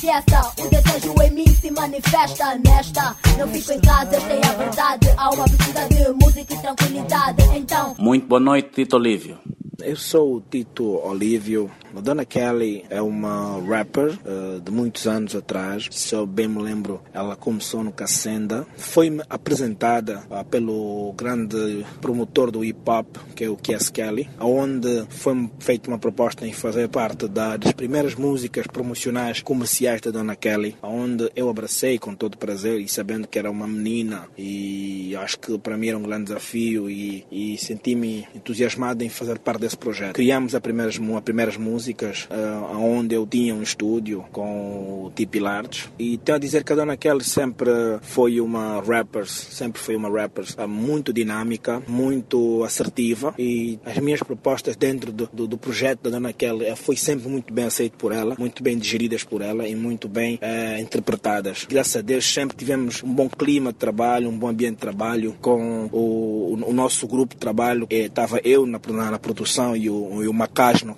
mim 1.42 1.56
se 1.56 1.72
manifesta 1.72 2.56
nesta. 2.56 3.16
Não 3.38 3.48
fico 3.48 3.72
em 3.74 3.82
casa, 3.82 4.16
esta 4.16 4.34
é 4.34 4.46
a 4.46 4.54
verdade. 4.54 5.08
Há 5.18 5.30
uma 5.32 5.46
mistura 5.46 5.88
de 5.90 6.24
música 6.24 6.54
e 6.54 6.58
tranquilidade. 6.58 7.44
Então 7.56 7.96
Muito 7.98 8.28
boa 8.28 8.40
noite, 8.40 8.70
Tito 8.72 8.96
Olívio 8.96 9.40
eu 9.84 9.96
sou 9.96 10.36
o 10.36 10.42
Tito 10.42 10.84
Olívio. 11.06 11.70
A 11.96 12.00
Dona 12.00 12.26
Kelly 12.26 12.86
é 12.90 13.02
uma 13.02 13.62
rapper 13.62 14.18
uh, 14.26 14.62
de 14.62 14.72
muitos 14.72 15.08
anos 15.08 15.36
atrás. 15.36 15.88
Se 15.92 16.16
eu 16.16 16.26
bem 16.26 16.48
me 16.48 16.62
lembro, 16.62 17.02
ela 17.14 17.36
começou 17.36 17.84
no 17.84 17.92
Cassenda. 17.92 18.66
Foi-me 18.78 19.24
apresentada 19.30 20.24
uh, 20.30 20.46
pelo 20.46 21.14
grande 21.18 21.86
promotor 22.00 22.52
do 22.52 22.64
hip 22.64 22.80
hop, 22.90 23.18
que 23.36 23.44
é 23.44 23.50
o 23.50 23.58
Kies 23.58 23.90
Kelly, 23.90 24.30
onde 24.40 25.06
foi-me 25.10 25.52
feita 25.60 25.90
uma 25.90 26.00
proposta 26.00 26.48
em 26.48 26.54
fazer 26.54 26.88
parte 26.88 27.28
da, 27.28 27.58
das 27.58 27.74
primeiras 27.74 28.16
músicas 28.16 28.68
promocionais 28.68 29.42
comerciais 29.42 30.02
da 30.02 30.12
Dona 30.12 30.36
Kelly, 30.36 30.78
onde 30.82 31.30
eu 31.36 31.50
abracei 31.50 32.00
com 32.00 32.16
todo 32.16 32.38
prazer 32.38 32.80
e 32.80 32.88
sabendo 32.88 33.28
que 33.28 33.38
era 33.38 33.52
uma 33.52 33.68
menina 33.68 34.28
e 34.38 35.16
acho 35.18 35.40
que 35.40 35.58
para 35.58 35.78
mim 35.78 35.90
era 35.90 35.98
um 35.98 36.04
grande 36.04 36.26
desafio 36.26 36.90
e, 36.90 37.26
e 37.32 37.58
senti-me 37.58 38.28
entusiasmado 38.34 39.04
em 39.04 39.10
fazer 39.10 39.40
parte 39.40 39.62
desse 39.72 39.78
projeto. 39.78 40.14
Criamos 40.14 40.54
as 40.54 40.62
primeiras, 40.62 41.00
as 41.00 41.22
primeiras 41.22 41.58
músicas 41.58 42.28
uh, 42.30 42.78
onde 42.78 43.16
eu 43.16 43.26
tinha 43.26 43.56
um 43.56 43.62
estúdio 43.62 44.26
com 44.32 45.06
o 45.06 45.12
Tipi 45.16 45.40
Large 45.40 45.90
e 45.98 46.18
tenho 46.18 46.36
a 46.36 46.40
dizer 46.40 46.64
que 46.64 46.74
a 46.74 46.76
Dona 46.76 46.98
Kelly 46.98 47.24
sempre 47.24 47.72
foi 48.02 48.42
uma 48.42 48.82
rapper, 48.82 49.26
sempre 49.26 49.82
foi 49.82 49.96
uma 49.96 50.10
rapper 50.10 50.46
uh, 50.58 50.68
muito 50.68 51.14
dinâmica, 51.14 51.82
muito 51.88 52.64
assertiva 52.64 53.34
e 53.38 53.80
as 53.86 53.98
minhas 53.98 54.22
propostas 54.22 54.76
dentro 54.76 55.12
do, 55.12 55.30
do, 55.32 55.48
do 55.48 55.58
projeto 55.58 56.04
da 56.04 56.10
Dona 56.12 56.34
Kelly 56.34 56.70
uh, 56.70 56.76
foi 56.76 56.96
sempre 56.96 57.28
muito 57.30 57.54
bem 57.54 57.66
aceito 57.66 57.98
por 57.98 58.12
ela, 58.12 58.36
muito 58.38 58.62
bem 58.62 58.78
digeridas 58.78 59.24
por 59.24 59.42
ela 59.42 59.68
e 59.68 59.76
muito 59.76 60.08
bem 60.08 60.36
uh, 60.36 60.82
interpretadas. 60.82 61.66
Graças 61.70 61.96
a 61.96 62.02
Deus 62.02 62.32
sempre 62.32 62.58
tivemos 62.58 63.04
um 63.04 63.14
bom 63.14 63.30
clima 63.30 63.72
de 63.72 63.78
trabalho, 63.78 64.30
um 64.30 64.38
bom 64.38 64.48
ambiente 64.48 64.76
de 64.76 64.82
trabalho 64.82 65.36
com 65.42 65.90
o, 65.92 66.54
o, 66.54 66.70
o 66.70 66.74
nosso 66.74 67.08
grupo 67.08 67.36
de 67.36 67.40
trabalho. 67.40 67.88
Estava 67.90 68.40
eu 68.44 68.66
na, 68.66 68.80
na, 68.90 69.12
na 69.12 69.20
produção 69.20 69.61
e 69.76 69.90
o, 69.90 70.24
e 70.24 70.28
o 70.28 70.34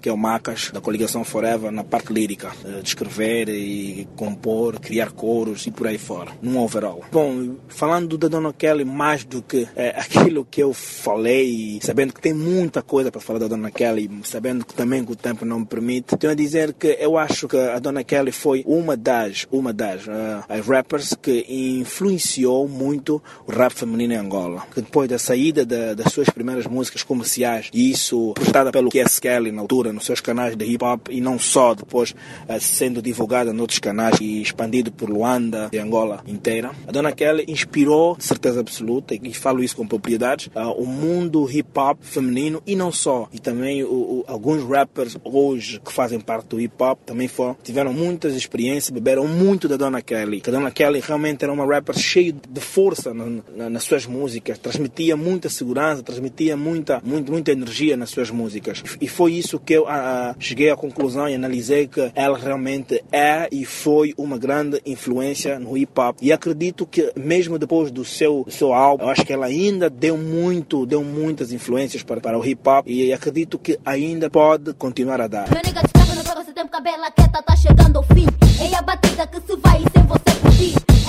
que 0.01 0.09
é 0.09 0.11
o 0.11 0.17
Macas, 0.17 0.71
da 0.71 0.81
coligação 0.81 1.23
Forever, 1.23 1.71
na 1.71 1.83
parte 1.83 2.11
lírica, 2.11 2.51
eh, 2.65 2.81
de 2.81 2.87
escrever 2.87 3.49
e 3.49 4.07
compor, 4.15 4.79
criar 4.79 5.11
coros 5.11 5.65
e 5.67 5.71
por 5.71 5.87
aí 5.87 5.97
fora, 5.97 6.31
num 6.41 6.59
overall. 6.59 7.03
Bom, 7.11 7.55
falando 7.67 8.17
da 8.17 8.27
Dona 8.27 8.53
Kelly, 8.53 8.85
mais 8.85 9.23
do 9.23 9.41
que 9.41 9.67
é, 9.75 9.89
aquilo 9.99 10.45
que 10.49 10.61
eu 10.61 10.73
falei, 10.73 11.79
sabendo 11.81 12.13
que 12.13 12.21
tem 12.21 12.33
muita 12.33 12.81
coisa 12.81 13.11
para 13.11 13.21
falar 13.21 13.39
da 13.39 13.47
Dona 13.47 13.71
Kelly, 13.71 14.09
sabendo 14.23 14.65
que 14.65 14.73
também 14.73 15.03
que 15.03 15.11
o 15.11 15.15
tempo 15.15 15.45
não 15.45 15.59
me 15.59 15.65
permite, 15.65 16.17
tenho 16.17 16.33
a 16.33 16.35
dizer 16.35 16.73
que 16.73 16.97
eu 16.99 17.17
acho 17.17 17.47
que 17.47 17.57
a 17.57 17.79
Dona 17.79 18.03
Kelly 18.03 18.31
foi 18.31 18.63
uma 18.65 18.95
das, 18.95 19.47
uma 19.51 19.73
das 19.73 20.05
uh, 20.07 20.43
rappers 20.67 21.15
que 21.21 21.45
influenciou 21.49 22.67
muito 22.67 23.21
o 23.47 23.51
rap 23.51 23.73
feminino 23.73 24.13
em 24.13 24.17
Angola. 24.17 24.63
Que 24.73 24.81
depois 24.81 25.09
da 25.09 25.19
saída 25.19 25.65
da, 25.65 25.93
das 25.93 26.11
suas 26.11 26.29
primeiras 26.29 26.65
músicas 26.67 27.03
comerciais, 27.03 27.69
e 27.73 27.91
isso 27.91 28.33
postada 28.53 28.71
pelo 28.71 28.91
Kies 28.91 29.19
Kelly 29.19 29.51
na 29.51 29.61
altura, 29.61 29.91
nos 29.91 30.05
seus 30.05 30.21
canais 30.21 30.55
de 30.55 30.63
hip 30.63 30.85
hop, 30.85 31.07
e 31.09 31.19
não 31.19 31.39
só, 31.39 31.73
depois 31.73 32.11
uh, 32.11 32.59
sendo 32.59 33.01
divulgada 33.01 33.51
noutros 33.51 33.79
canais 33.79 34.19
e 34.21 34.43
expandido 34.43 34.91
por 34.91 35.09
Luanda 35.09 35.69
e 35.73 35.79
Angola 35.79 36.23
inteira. 36.27 36.69
A 36.87 36.91
Dona 36.91 37.11
Kelly 37.11 37.45
inspirou, 37.47 38.15
certeza 38.19 38.59
absoluta, 38.59 39.15
e 39.15 39.33
falo 39.33 39.63
isso 39.63 39.75
com 39.75 39.87
propriedade, 39.87 40.51
uh, 40.55 40.69
o 40.71 40.85
mundo 40.85 41.49
hip 41.49 41.67
hop 41.75 41.97
feminino 42.01 42.61
e 42.67 42.75
não 42.75 42.91
só. 42.91 43.27
E 43.33 43.39
também 43.39 43.83
o, 43.83 43.87
o, 43.91 44.23
alguns 44.27 44.63
rappers 44.63 45.17
hoje 45.23 45.79
que 45.83 45.91
fazem 45.91 46.19
parte 46.19 46.49
do 46.49 46.61
hip 46.61 46.75
hop 46.79 46.99
também 47.07 47.27
foram, 47.27 47.57
tiveram 47.63 47.91
muitas 47.91 48.35
experiências, 48.35 48.91
beberam 48.91 49.27
muito 49.27 49.67
da 49.67 49.77
Dona 49.77 50.01
Kelly. 50.01 50.41
Que 50.41 50.51
a 50.51 50.53
Dona 50.53 50.69
Kelly 50.69 50.99
realmente 50.99 51.43
era 51.43 51.51
uma 51.51 51.65
rapper 51.65 51.97
cheia 51.97 52.31
de 52.31 52.61
força 52.61 53.15
na, 53.15 53.25
na, 53.55 53.69
nas 53.71 53.83
suas 53.83 54.05
músicas, 54.05 54.59
transmitia 54.59 55.17
muita 55.17 55.49
segurança, 55.49 56.03
transmitia 56.03 56.55
muita, 56.55 57.01
muito, 57.03 57.31
muita 57.31 57.51
energia 57.51 57.97
nas 57.97 58.11
suas 58.11 58.29
músicas. 58.33 58.83
E 58.99 59.07
foi 59.07 59.33
isso 59.33 59.59
que 59.59 59.73
eu 59.73 59.83
uh, 59.83 60.35
cheguei 60.39 60.69
à 60.69 60.75
conclusão 60.75 61.27
e 61.29 61.35
analisei 61.35 61.87
que 61.87 62.11
ela 62.15 62.37
realmente 62.37 63.03
é 63.11 63.47
e 63.51 63.65
foi 63.65 64.13
uma 64.17 64.37
grande 64.37 64.81
influência 64.85 65.59
no 65.59 65.77
hip 65.77 65.99
hop. 65.99 66.17
E 66.21 66.31
acredito 66.31 66.85
que 66.85 67.11
mesmo 67.15 67.57
depois 67.57 67.91
do 67.91 68.03
seu, 68.03 68.45
seu 68.49 68.73
álbum, 68.73 69.03
eu 69.03 69.09
acho 69.09 69.25
que 69.25 69.33
ela 69.33 69.45
ainda 69.45 69.89
deu 69.89 70.17
muito, 70.17 70.85
deu 70.85 71.03
muitas 71.03 71.51
influências 71.51 72.03
para, 72.03 72.19
para 72.19 72.37
o 72.37 72.45
hip 72.45 72.67
hop 72.67 72.87
e 72.87 73.13
acredito 73.13 73.57
que 73.57 73.79
ainda 73.85 74.29
pode 74.29 74.73
continuar 74.73 75.21
a 75.21 75.27
dar. 75.27 75.47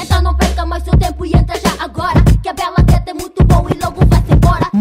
Então 0.02 0.22
não 0.22 0.34
perca 0.36 0.66
mais 0.66 0.82
seu 0.84 0.96
tempo 0.98 1.24
e 1.24 1.36
entra 1.36 1.58
já 1.60 1.82
agora. 1.82 2.23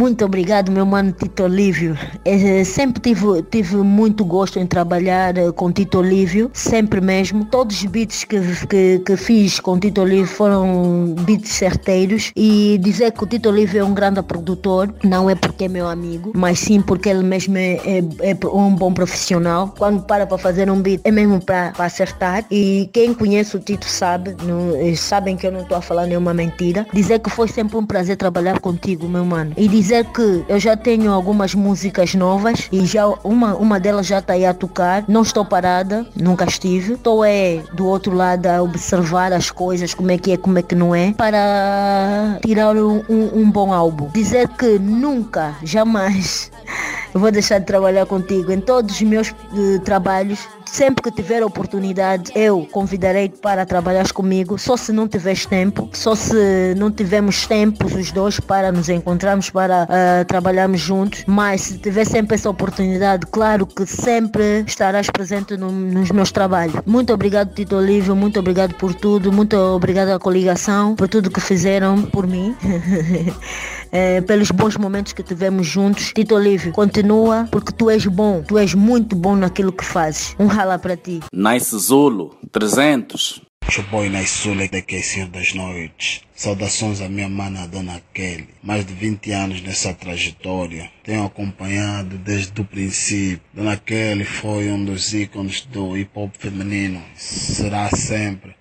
Muito 0.03 0.25
obrigado, 0.25 0.69
meu 0.69 0.85
mano 0.85 1.13
Tito 1.13 1.43
Olívio. 1.43 1.97
Eh, 2.25 2.65
sempre 2.65 3.01
tive, 3.01 3.41
tive 3.43 3.77
muito 3.77 4.25
gosto 4.25 4.59
em 4.59 4.67
trabalhar 4.67 5.37
eh, 5.37 5.49
com 5.53 5.71
Tito 5.71 5.99
Olívio, 5.99 6.51
sempre 6.51 6.99
mesmo. 6.99 7.45
Todos 7.45 7.77
os 7.77 7.85
beats 7.85 8.25
que, 8.25 8.37
que, 8.67 8.99
que 8.99 9.15
fiz 9.15 9.61
com 9.61 9.79
Tito 9.79 10.01
Olívio 10.01 10.25
foram 10.25 11.15
beats 11.21 11.51
certeiros. 11.51 12.33
E 12.35 12.77
dizer 12.81 13.13
que 13.13 13.23
o 13.23 13.25
Tito 13.25 13.47
Olívio 13.47 13.79
é 13.79 13.83
um 13.85 13.93
grande 13.93 14.21
produtor, 14.21 14.93
não 15.05 15.29
é 15.29 15.35
porque 15.35 15.63
é 15.63 15.67
meu 15.69 15.87
amigo, 15.87 16.33
mas 16.35 16.59
sim 16.59 16.81
porque 16.81 17.07
ele 17.07 17.23
mesmo 17.23 17.57
é, 17.57 17.75
é, 17.85 18.31
é 18.31 18.37
um 18.45 18.75
bom 18.75 18.93
profissional. 18.93 19.73
Quando 19.77 20.01
para 20.03 20.27
para 20.27 20.37
fazer 20.37 20.69
um 20.69 20.81
beat, 20.81 20.99
é 21.05 21.11
mesmo 21.11 21.39
para 21.39 21.71
acertar. 21.79 22.43
E 22.51 22.89
quem 22.91 23.13
conhece 23.13 23.55
o 23.55 23.59
Tito 23.61 23.85
sabe, 23.85 24.35
não, 24.43 24.73
sabem 24.97 25.37
que 25.37 25.47
eu 25.47 25.51
não 25.53 25.61
estou 25.61 25.77
a 25.77 25.81
falar 25.81 26.07
nenhuma 26.07 26.33
mentira. 26.33 26.85
Dizer 26.91 27.19
que 27.19 27.29
foi 27.29 27.47
sempre 27.47 27.77
um 27.77 27.85
prazer 27.85 28.17
trabalhar 28.17 28.59
contigo, 28.59 29.07
meu 29.07 29.23
mano. 29.23 29.53
E 29.55 29.65
dizer 29.69 29.92
que 30.01 30.45
eu 30.47 30.57
já 30.57 30.77
tenho 30.77 31.11
algumas 31.11 31.53
músicas 31.53 32.15
novas 32.15 32.69
e 32.71 32.85
já 32.85 33.05
uma, 33.21 33.53
uma 33.55 33.79
delas 33.79 34.07
já 34.07 34.19
está 34.19 34.33
aí 34.33 34.45
a 34.45 34.53
tocar. 34.53 35.03
Não 35.09 35.23
estou 35.23 35.43
parada, 35.43 36.07
nunca 36.15 36.45
estive. 36.45 36.93
Estou 36.93 37.25
é 37.25 37.61
do 37.73 37.85
outro 37.85 38.15
lado 38.15 38.47
a 38.47 38.61
observar 38.61 39.33
as 39.33 39.51
coisas, 39.51 39.93
como 39.93 40.11
é 40.11 40.17
que 40.17 40.31
é, 40.31 40.37
como 40.37 40.57
é 40.57 40.61
que 40.61 40.73
não 40.75 40.95
é, 40.95 41.11
para 41.11 42.39
tirar 42.45 42.77
um, 42.77 43.03
um, 43.09 43.41
um 43.41 43.51
bom 43.51 43.73
álbum. 43.73 44.09
Dizer 44.13 44.47
que 44.47 44.79
nunca, 44.79 45.55
jamais 45.63 46.49
vou 47.13 47.31
deixar 47.31 47.59
de 47.59 47.65
trabalhar 47.65 48.05
contigo 48.05 48.51
em 48.51 48.61
todos 48.61 48.95
os 48.95 49.01
meus 49.01 49.29
uh, 49.29 49.79
trabalhos. 49.83 50.39
Sempre 50.65 51.03
que 51.03 51.11
tiver 51.11 51.43
oportunidade, 51.43 52.31
eu 52.35 52.67
convidarei 52.71 53.29
para 53.29 53.65
trabalhar 53.65 54.11
comigo. 54.11 54.57
Só 54.57 54.75
se 54.75 54.91
não 54.91 55.07
tiveres 55.07 55.45
tempo, 55.45 55.89
só 55.93 56.15
se 56.15 56.73
não 56.77 56.91
tivermos 56.91 57.45
tempos 57.45 57.93
os 57.93 58.11
dois 58.11 58.39
para 58.39 58.71
nos 58.71 58.89
encontrarmos, 58.89 59.49
para 59.49 59.83
uh, 59.83 60.25
trabalharmos 60.25 60.79
juntos. 60.79 61.23
Mas 61.27 61.61
se 61.61 61.77
tiver 61.77 62.05
sempre 62.05 62.35
essa 62.35 62.49
oportunidade, 62.49 63.25
claro 63.27 63.65
que 63.65 63.85
sempre 63.85 64.63
estarás 64.65 65.09
presente 65.09 65.55
no, 65.57 65.71
nos 65.71 66.11
meus 66.11 66.31
trabalhos. 66.31 66.75
Muito 66.85 67.13
obrigado, 67.13 67.53
Tito 67.53 67.75
Olívio. 67.75 68.15
Muito 68.15 68.39
obrigado 68.39 68.73
por 68.75 68.93
tudo. 68.93 69.31
Muito 69.31 69.55
obrigado 69.55 70.09
à 70.09 70.19
coligação 70.19 70.95
por 70.95 71.07
tudo 71.07 71.29
que 71.29 71.41
fizeram 71.41 72.01
por 72.01 72.25
mim. 72.27 72.55
é, 73.93 74.21
pelos 74.21 74.49
bons 74.49 74.75
momentos 74.75 75.13
que 75.13 75.21
tivemos 75.21 75.67
juntos. 75.67 76.11
Tito 76.13 76.33
Olívio, 76.33 76.71
continua 76.73 77.47
porque 77.51 77.71
tu 77.71 77.91
és 77.91 78.05
bom, 78.07 78.41
tu 78.41 78.57
és 78.57 78.73
muito 78.73 79.15
bom 79.15 79.35
naquilo 79.35 79.71
que 79.71 79.85
fazes. 79.85 80.35
Um 80.39 80.47
rala 80.47 80.79
para 80.79 80.97
ti. 80.97 81.19
Nice 81.31 81.77
Zulu, 81.77 82.35
300. 82.51 83.41
Chuboy 83.69 84.09
Nice 84.09 84.43
Zulu 84.43 84.67
daqui 84.69 85.01
Senhor 85.01 85.29
das 85.29 85.53
Noites. 85.53 86.21
Saudações 86.35 86.99
à 86.99 87.07
minha 87.07 87.29
mana 87.29 87.67
Dona 87.67 88.01
Kelly. 88.13 88.49
Mais 88.61 88.85
de 88.85 88.93
20 88.93 89.31
anos 89.31 89.61
nessa 89.61 89.93
trajetória. 89.93 90.89
Tenho 91.03 91.25
acompanhado 91.25 92.17
desde 92.17 92.59
o 92.59 92.65
princípio. 92.65 93.39
Dona 93.53 93.77
Kelly 93.77 94.25
foi 94.25 94.69
um 94.69 94.83
dos 94.83 95.13
ícones 95.13 95.61
do 95.61 95.95
hip 95.95 96.11
hop 96.13 96.33
feminino. 96.37 97.01
Será 97.15 97.89
sempre 97.91 98.53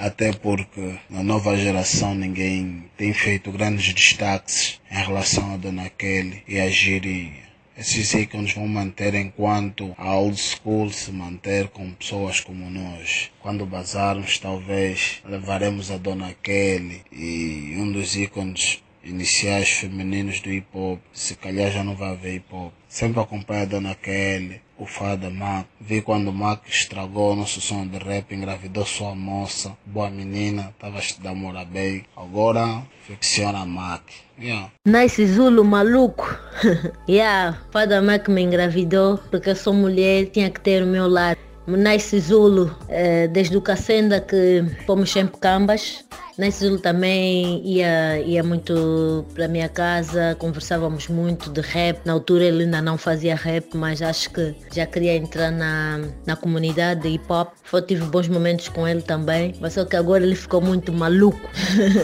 até 0.00 0.32
porque 0.32 0.98
na 1.10 1.22
nova 1.22 1.54
geração 1.58 2.14
ninguém 2.14 2.84
tem 2.96 3.12
feito 3.12 3.52
grandes 3.52 3.92
destaques 3.92 4.80
em 4.90 4.96
relação 4.96 5.52
a 5.52 5.58
Dona 5.58 5.90
Kelly 5.90 6.42
e 6.48 6.58
a 6.58 6.70
Girinha. 6.70 7.50
Esses 7.76 8.12
ícones 8.14 8.54
vão 8.54 8.66
manter 8.66 9.14
enquanto 9.14 9.94
a 9.98 10.16
old 10.16 10.38
school 10.38 10.90
se 10.90 11.12
manter 11.12 11.68
com 11.68 11.92
pessoas 11.92 12.40
como 12.40 12.70
nós. 12.70 13.30
Quando 13.40 13.66
bazarmos, 13.66 14.38
talvez 14.38 15.20
levaremos 15.24 15.90
a 15.90 15.98
Dona 15.98 16.34
Kelly 16.42 17.02
e 17.12 17.76
um 17.78 17.92
dos 17.92 18.16
ícones 18.16 18.82
iniciais 19.04 19.68
femininos 19.68 20.40
do 20.40 20.50
hip 20.50 20.66
hop. 20.72 21.00
Se 21.12 21.34
calhar 21.34 21.70
já 21.70 21.84
não 21.84 21.94
vai 21.94 22.12
haver 22.12 22.36
hip 22.36 22.54
hop. 22.54 22.72
Sempre 22.88 23.20
acompanha 23.20 23.62
a 23.62 23.66
Dona 23.66 23.94
Kelly, 23.94 24.62
o 24.80 24.86
fada 24.86 25.28
Mac. 25.30 25.66
Vi 25.78 26.00
quando 26.00 26.32
Mac 26.32 26.66
estragou 26.66 27.36
nosso 27.36 27.60
som 27.60 27.86
de 27.86 27.98
rap, 27.98 28.34
engravidou 28.34 28.86
sua 28.86 29.14
moça, 29.14 29.76
boa 29.84 30.10
menina, 30.10 30.74
tava 30.78 30.96
a 30.96 31.00
estudar 31.00 31.34
mora 31.34 31.64
bem. 31.64 32.04
Agora 32.16 32.82
ficciona 33.06 33.64
Mac. 33.66 34.02
Yeah. 34.40 34.70
Nice 34.86 35.26
Zulu 35.26 35.62
maluco. 35.64 36.26
yeah, 37.06 37.58
fada 37.70 38.00
Mac 38.00 38.26
me 38.28 38.42
engravidou 38.42 39.18
porque 39.30 39.50
eu 39.50 39.56
sou 39.56 39.74
mulher, 39.74 40.26
tinha 40.30 40.50
que 40.50 40.60
ter 40.60 40.82
o 40.82 40.86
meu 40.86 41.06
lado. 41.06 41.49
Nice 41.66 42.18
Zulu, 42.18 42.74
eh, 42.88 43.28
desde 43.28 43.56
o 43.56 43.60
Cacenda 43.60 44.20
que 44.20 44.64
fomos 44.86 45.10
sempre 45.10 45.38
cambas. 45.38 46.04
Nice 46.38 46.64
Zulu 46.64 46.78
também 46.78 47.60
ia, 47.66 48.18
ia 48.20 48.42
muito 48.42 49.26
para 49.34 49.46
minha 49.46 49.68
casa, 49.68 50.34
conversávamos 50.38 51.06
muito 51.08 51.50
de 51.50 51.60
rap. 51.60 52.00
Na 52.06 52.14
altura 52.14 52.44
ele 52.44 52.64
ainda 52.64 52.80
não 52.80 52.96
fazia 52.96 53.34
rap, 53.34 53.76
mas 53.76 54.00
acho 54.00 54.30
que 54.30 54.54
já 54.72 54.86
queria 54.86 55.16
entrar 55.16 55.50
na, 55.50 56.00
na 56.26 56.36
comunidade 56.36 57.02
de 57.02 57.08
hip 57.08 57.30
hop. 57.30 57.52
Eu 57.70 57.82
tive 57.82 58.04
bons 58.06 58.26
momentos 58.26 58.68
com 58.70 58.88
ele 58.88 59.02
também, 59.02 59.54
mas 59.60 59.74
só 59.74 59.84
que 59.84 59.96
agora 59.96 60.24
ele 60.24 60.34
ficou 60.34 60.62
muito 60.62 60.90
maluco. 60.92 61.40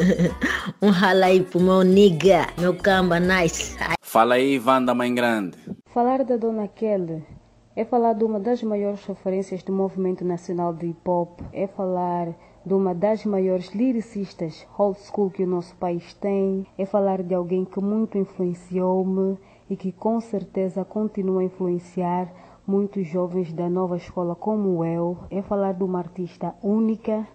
um 0.82 0.90
rala 0.90 1.26
aí 1.26 1.40
pro 1.40 1.58
meu 1.58 1.82
nigga, 1.82 2.46
meu 2.58 2.74
camba, 2.74 3.18
nice. 3.18 3.74
Fala 4.02 4.34
aí, 4.34 4.58
Wanda 4.58 4.94
Mãe 4.94 5.14
Grande. 5.14 5.56
Falar 5.86 6.22
da 6.24 6.36
Dona 6.36 6.68
Kelly 6.68 7.35
é 7.76 7.84
falar 7.84 8.14
de 8.14 8.24
uma 8.24 8.40
das 8.40 8.62
maiores 8.62 9.04
referências 9.04 9.62
do 9.62 9.70
movimento 9.70 10.24
nacional 10.24 10.72
de 10.72 10.86
hip 10.86 11.06
hop, 11.06 11.40
é 11.52 11.66
falar 11.66 12.34
de 12.64 12.72
uma 12.72 12.94
das 12.94 13.26
maiores 13.26 13.74
lyricistas 13.74 14.66
old 14.78 14.98
school 14.98 15.30
que 15.30 15.42
o 15.42 15.46
nosso 15.46 15.76
país 15.76 16.14
tem, 16.14 16.66
é 16.78 16.86
falar 16.86 17.22
de 17.22 17.34
alguém 17.34 17.66
que 17.66 17.78
muito 17.78 18.16
influenciou-me 18.16 19.36
e 19.68 19.76
que 19.76 19.92
com 19.92 20.18
certeza 20.22 20.86
continua 20.86 21.42
a 21.42 21.44
influenciar 21.44 22.32
muitos 22.66 23.06
jovens 23.06 23.52
da 23.52 23.68
nova 23.68 23.98
escola 23.98 24.34
como 24.34 24.82
eu, 24.82 25.18
é 25.30 25.42
falar 25.42 25.74
de 25.74 25.84
uma 25.84 25.98
artista 25.98 26.54
única 26.62 27.28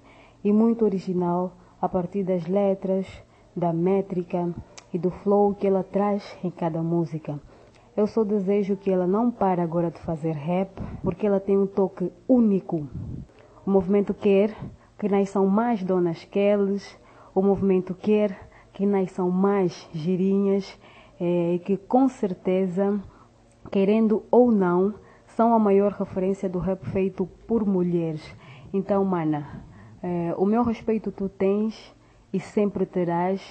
e 0.43 0.51
muito 0.51 0.83
original 0.83 1.51
a 1.79 1.87
partir 1.87 2.23
das 2.23 2.47
letras, 2.47 3.05
da 3.55 3.71
métrica 3.71 4.51
e 4.91 4.97
do 4.97 5.11
flow 5.11 5.53
que 5.53 5.67
ela 5.67 5.83
traz 5.83 6.35
em 6.43 6.49
cada 6.49 6.81
música. 6.81 7.39
Eu 7.95 8.07
só 8.07 8.23
desejo 8.23 8.77
que 8.77 8.89
ela 8.89 9.05
não 9.05 9.29
pare 9.29 9.59
agora 9.59 9.91
de 9.91 9.99
fazer 9.99 10.31
rap, 10.31 10.71
porque 11.03 11.27
ela 11.27 11.41
tem 11.41 11.57
um 11.57 11.67
toque 11.67 12.09
único. 12.27 12.87
O 13.65 13.69
movimento 13.69 14.13
quer 14.13 14.55
que 14.97 15.09
nasçam 15.09 15.45
mais 15.45 15.83
donas 15.83 16.23
Kellys, 16.23 16.97
o 17.35 17.41
movimento 17.41 17.93
quer 17.93 18.49
que 18.71 18.85
nasçam 18.85 19.29
mais 19.29 19.89
girinhas, 19.91 20.79
e 21.19 21.59
que 21.65 21.75
com 21.75 22.07
certeza, 22.07 22.97
querendo 23.69 24.23
ou 24.31 24.51
não, 24.51 24.95
são 25.27 25.53
a 25.53 25.59
maior 25.59 25.91
referência 25.91 26.47
do 26.47 26.59
rap 26.59 26.85
feito 26.85 27.25
por 27.45 27.65
mulheres. 27.65 28.23
Então, 28.73 29.03
mana, 29.03 29.65
eh, 30.01 30.33
o 30.37 30.45
meu 30.45 30.63
respeito 30.63 31.11
tu 31.11 31.27
tens 31.27 31.93
e 32.31 32.39
sempre 32.39 32.85
terás. 32.85 33.41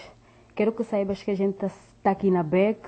Quero 0.55 0.73
que 0.73 0.83
saibas 0.83 1.23
que 1.23 1.31
a 1.31 1.37
gente 1.37 1.55
está 1.55 1.71
tá 2.03 2.11
aqui 2.11 2.31
na 2.31 2.43
back 2.43 2.81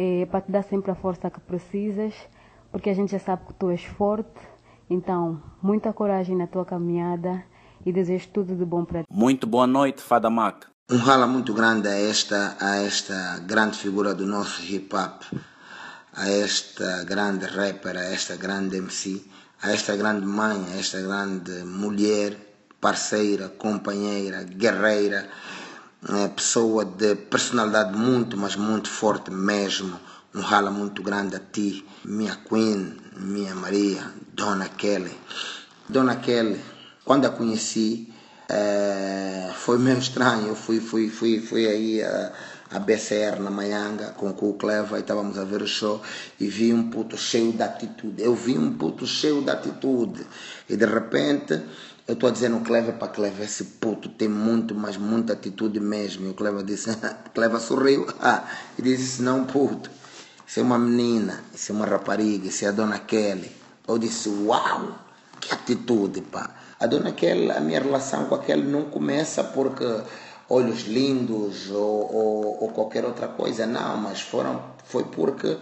é, 0.00 0.24
para 0.24 0.40
te 0.40 0.50
dar 0.50 0.62
sempre 0.62 0.90
a 0.90 0.94
força 0.94 1.30
que 1.30 1.40
precisas, 1.40 2.14
porque 2.72 2.88
a 2.88 2.94
gente 2.94 3.12
já 3.12 3.18
sabe 3.18 3.44
que 3.46 3.52
tu 3.52 3.68
és 3.68 3.84
forte. 3.84 4.40
Então, 4.88 5.42
muita 5.62 5.92
coragem 5.92 6.34
na 6.34 6.46
tua 6.46 6.64
caminhada 6.64 7.44
e 7.84 7.92
desejo 7.92 8.28
tudo 8.28 8.56
de 8.56 8.64
bom 8.64 8.82
para 8.82 9.02
ti. 9.02 9.06
Muito 9.10 9.46
boa 9.46 9.66
noite, 9.66 10.00
Fada 10.00 10.30
Mac. 10.30 10.64
Um 10.90 10.96
rala 10.96 11.26
muito 11.26 11.52
grande 11.52 11.86
a 11.86 11.94
esta, 11.94 12.56
a 12.58 12.76
esta 12.76 13.40
grande 13.46 13.76
figura 13.76 14.14
do 14.14 14.26
nosso 14.26 14.62
hip 14.62 14.88
hop, 14.96 15.22
a 16.16 16.28
esta 16.28 17.04
grande 17.04 17.44
rapper, 17.44 17.96
a 17.96 18.04
esta 18.04 18.36
grande 18.36 18.78
MC, 18.78 19.22
a 19.62 19.70
esta 19.70 19.94
grande 19.96 20.24
mãe, 20.24 20.64
a 20.72 20.78
esta 20.78 21.00
grande 21.00 21.62
mulher, 21.64 22.34
parceira, 22.80 23.50
companheira, 23.50 24.42
guerreira 24.44 25.28
é, 26.08 26.28
pessoa 26.28 26.84
de 26.84 27.14
personalidade 27.14 27.96
muito, 27.96 28.36
mas 28.36 28.56
muito 28.56 28.88
forte 28.88 29.30
mesmo. 29.30 29.98
Um 30.34 30.40
rala 30.40 30.70
muito 30.70 31.02
grande 31.02 31.36
a 31.36 31.40
ti, 31.40 31.84
minha 32.04 32.36
Queen, 32.36 32.96
minha 33.16 33.54
Maria, 33.54 34.02
Dona 34.32 34.68
Kelly. 34.68 35.12
Dona 35.88 36.16
Kelly, 36.16 36.60
quando 37.04 37.26
a 37.26 37.30
conheci, 37.30 38.12
é, 38.48 39.50
foi 39.54 39.78
meio 39.78 39.98
estranho. 39.98 40.48
Eu 40.48 40.56
fui, 40.56 40.80
fui, 40.80 41.10
fui, 41.10 41.40
fui 41.40 41.66
aí 41.66 42.02
a, 42.02 42.32
a 42.70 42.78
BCR 42.78 43.40
na 43.40 43.50
Manhanga 43.50 44.14
com 44.16 44.28
o 44.28 44.54
Cleva 44.54 44.98
e 44.98 45.00
estávamos 45.00 45.38
a 45.38 45.44
ver 45.44 45.62
o 45.62 45.66
show 45.66 46.00
e 46.38 46.46
vi 46.46 46.72
um 46.72 46.88
puto 46.88 47.16
cheio 47.16 47.52
de 47.52 47.62
atitude. 47.62 48.22
Eu 48.22 48.34
vi 48.34 48.56
um 48.56 48.74
puto 48.74 49.06
cheio 49.06 49.42
de 49.42 49.50
atitude 49.50 50.24
e 50.68 50.76
de 50.76 50.86
repente 50.86 51.60
eu 52.06 52.14
estou 52.14 52.28
a 52.28 52.32
dizer 52.32 52.48
no 52.48 52.60
Clever 52.62 52.94
para 52.94 53.08
Clever, 53.08 53.44
esse 53.44 53.62
puto 53.64 54.08
tem 54.08 54.28
muito, 54.28 54.74
mas 54.74 54.96
muita 54.96 55.32
atitude 55.32 55.78
mesmo. 55.78 56.26
E 56.26 56.30
o 56.30 56.34
Clever 56.34 56.64
disse, 56.64 56.90
Clever 57.32 57.60
sorriu 57.60 58.06
e 58.78 58.82
disse, 58.82 59.22
não 59.22 59.44
puto, 59.44 59.90
isso 60.46 60.58
é 60.58 60.62
uma 60.62 60.78
menina, 60.78 61.44
isso 61.54 61.70
é 61.70 61.74
uma 61.74 61.86
rapariga, 61.86 62.48
isso 62.48 62.64
é 62.64 62.68
a 62.68 62.72
Dona 62.72 62.98
Kelly. 62.98 63.52
Eu 63.86 63.96
disse, 63.98 64.28
uau, 64.28 64.98
que 65.40 65.54
atitude, 65.54 66.20
pá. 66.20 66.50
A 66.80 66.86
Dona 66.86 67.12
Kelly, 67.12 67.50
a 67.52 67.60
minha 67.60 67.80
relação 67.80 68.24
com 68.24 68.34
a 68.34 68.40
Kelly 68.40 68.66
não 68.66 68.86
começa 68.86 69.44
porque 69.44 69.84
olhos 70.50 70.82
lindos 70.82 71.70
ou, 71.70 72.12
ou, 72.12 72.62
ou 72.64 72.68
qualquer 72.72 73.04
outra 73.04 73.28
coisa, 73.28 73.64
não, 73.66 73.96
mas 73.96 74.20
foram, 74.20 74.60
foi 74.84 75.04
porque, 75.04 75.56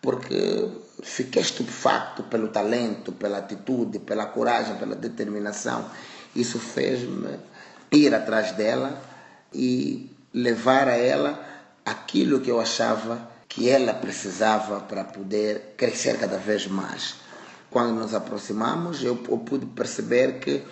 porque 0.00 0.68
fiquei 1.02 1.42
estupefacto 1.42 2.22
pelo 2.24 2.48
talento, 2.48 3.12
pela 3.12 3.38
atitude, 3.38 3.98
pela 3.98 4.24
coragem, 4.24 4.76
pela 4.76 4.96
determinação. 4.96 5.84
Isso 6.34 6.58
fez-me 6.58 7.38
ir 7.92 8.14
atrás 8.14 8.52
dela 8.52 8.98
e 9.52 10.10
levar 10.32 10.88
a 10.88 10.96
ela 10.96 11.38
aquilo 11.84 12.40
que 12.40 12.50
eu 12.50 12.58
achava 12.58 13.30
que 13.46 13.68
ela 13.68 13.92
precisava 13.92 14.80
para 14.80 15.04
poder 15.04 15.74
crescer 15.76 16.18
cada 16.18 16.38
vez 16.38 16.66
mais. 16.66 17.16
Quando 17.70 17.94
nos 17.94 18.14
aproximamos, 18.14 19.04
eu, 19.04 19.22
eu 19.28 19.38
pude 19.38 19.66
perceber 19.66 20.40
que, 20.40 20.62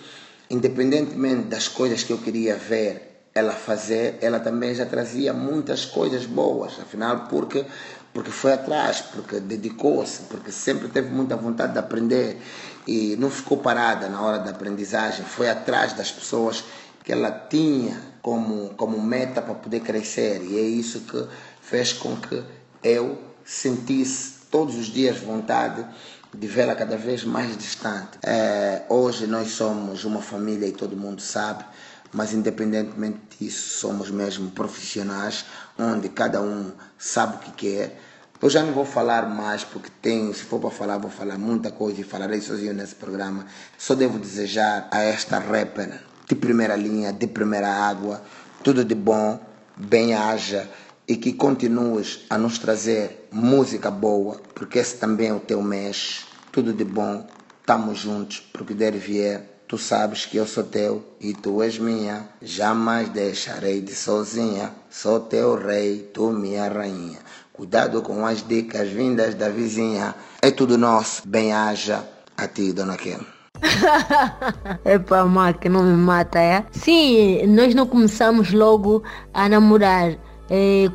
independentemente 0.49 1.49
das 1.49 1.69
coisas 1.69 2.03
que 2.03 2.11
eu 2.11 2.19
queria 2.19 2.57
ver 2.57 3.10
ela 3.35 3.53
fazer, 3.53 4.19
ela 4.21 4.41
também 4.41 4.75
já 4.75 4.85
trazia 4.85 5.33
muitas 5.33 5.85
coisas 5.85 6.27
boas, 6.27 6.79
afinal, 6.81 7.27
porque 7.29 7.65
porque 8.13 8.31
foi 8.31 8.53
atrás, 8.53 9.01
porque 9.01 9.39
dedicou-se, 9.39 10.23
porque 10.23 10.51
sempre 10.51 10.89
teve 10.89 11.11
muita 11.11 11.37
vontade 11.37 11.75
de 11.75 11.79
aprender 11.79 12.41
e 12.87 13.15
não 13.17 13.31
ficou 13.31 13.59
parada 13.59 14.09
na 14.09 14.21
hora 14.21 14.39
da 14.39 14.51
aprendizagem, 14.51 15.25
foi 15.25 15.49
atrás 15.49 15.93
das 15.93 16.11
pessoas 16.11 16.65
que 17.05 17.13
ela 17.13 17.31
tinha 17.31 17.97
como, 18.21 18.71
como 18.71 19.01
meta 19.01 19.41
para 19.41 19.55
poder 19.55 19.81
crescer 19.81 20.43
e 20.43 20.59
é 20.59 20.63
isso 20.63 21.01
que 21.01 21.25
fez 21.63 21.93
com 21.93 22.17
que 22.17 22.43
eu 22.83 23.17
sentisse 23.45 24.41
todos 24.51 24.77
os 24.77 24.87
dias 24.87 25.19
vontade 25.21 25.87
de 26.33 26.47
vê-la 26.47 26.75
cada 26.75 26.97
vez 26.97 27.25
mais 27.25 27.57
distante. 27.57 28.19
É, 28.23 28.83
hoje 28.89 29.27
nós 29.27 29.53
somos 29.53 30.05
uma 30.05 30.21
família 30.21 30.67
e 30.67 30.73
todo 30.73 30.97
mundo 30.97 31.21
sabe, 31.21 31.65
mas 32.13 32.33
independentemente 32.33 33.21
disso, 33.39 33.79
somos 33.79 34.11
mesmo 34.11 34.51
profissionais, 34.51 35.45
onde 35.79 36.09
cada 36.09 36.41
um 36.41 36.73
sabe 36.99 37.37
o 37.37 37.39
que 37.39 37.53
quer. 37.53 38.01
Eu 38.43 38.49
já 38.49 38.63
não 38.63 38.73
vou 38.73 38.85
falar 38.85 39.29
mais, 39.29 39.65
porque 39.65 39.91
tenho, 40.01 40.33
se 40.33 40.43
for 40.43 40.59
para 40.61 40.71
falar, 40.71 40.99
vou 40.99 41.11
falar 41.11 41.39
muita 41.39 41.71
coisa 41.71 42.01
e 42.01 42.05
falarei 42.05 42.41
sozinho 42.41 42.73
nesse 42.73 42.95
programa. 42.95 43.47
Só 43.77 43.95
devo 43.95 44.19
desejar 44.19 44.89
a 44.91 45.03
esta 45.03 45.39
rapper 45.39 46.01
de 46.27 46.35
primeira 46.35 46.75
linha, 46.75 47.13
de 47.13 47.27
primeira 47.27 47.69
água, 47.69 48.23
tudo 48.63 48.85
de 48.85 48.95
bom, 48.95 49.39
bem 49.77 50.15
haja 50.15 50.69
e 51.07 51.17
que 51.17 51.33
continues 51.33 52.21
a 52.31 52.39
nos 52.39 52.59
trazer 52.59 53.29
música 53.33 53.91
boa, 53.91 54.41
porque 54.55 54.79
esse 54.79 54.97
também 54.97 55.29
é 55.29 55.35
o 55.35 55.41
teu 55.41 55.61
mês. 55.61 56.25
Tudo 56.53 56.73
de 56.73 56.85
bom, 56.85 57.27
estamos 57.61 57.99
juntos, 57.99 58.41
porque 58.53 58.75
der 58.75 58.93
vier 58.93 59.60
Tu 59.71 59.79
sabes 59.79 60.27
que 60.27 60.37
eu 60.37 60.49
sou 60.49 60.65
teu 60.65 61.01
e 61.21 61.33
tu 61.33 61.63
és 61.63 61.79
minha. 61.79 62.29
Jamais 62.43 63.09
deixarei 63.09 63.81
de 63.81 63.95
sozinha. 63.95 64.73
Sou 64.91 65.21
teu 65.21 65.55
rei, 65.55 66.11
tu 66.13 66.33
minha 66.33 66.69
rainha. 66.69 67.21
Cuidado 67.53 68.03
com 68.03 68.27
as 68.27 68.43
dicas 68.43 68.89
vindas 68.89 69.37
da 69.37 69.49
vizinha. 69.49 70.13
É 70.43 70.51
tudo 70.51 70.77
nosso. 70.77 71.23
Bem 71.25 71.53
haja 71.53 72.03
a 72.37 72.49
ti, 72.49 72.73
dona 72.73 72.97
Kel. 72.97 73.21
Epa, 74.85 75.25
Mac, 75.25 75.65
não 75.67 75.85
me 75.85 75.97
mata, 75.97 76.41
é? 76.41 76.65
Sim, 76.73 77.47
nós 77.47 77.73
não 77.73 77.87
começamos 77.87 78.53
logo 78.53 79.05
a 79.33 79.49
namorar. 79.49 80.19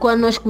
Quando 0.01 0.19
nós 0.19 0.41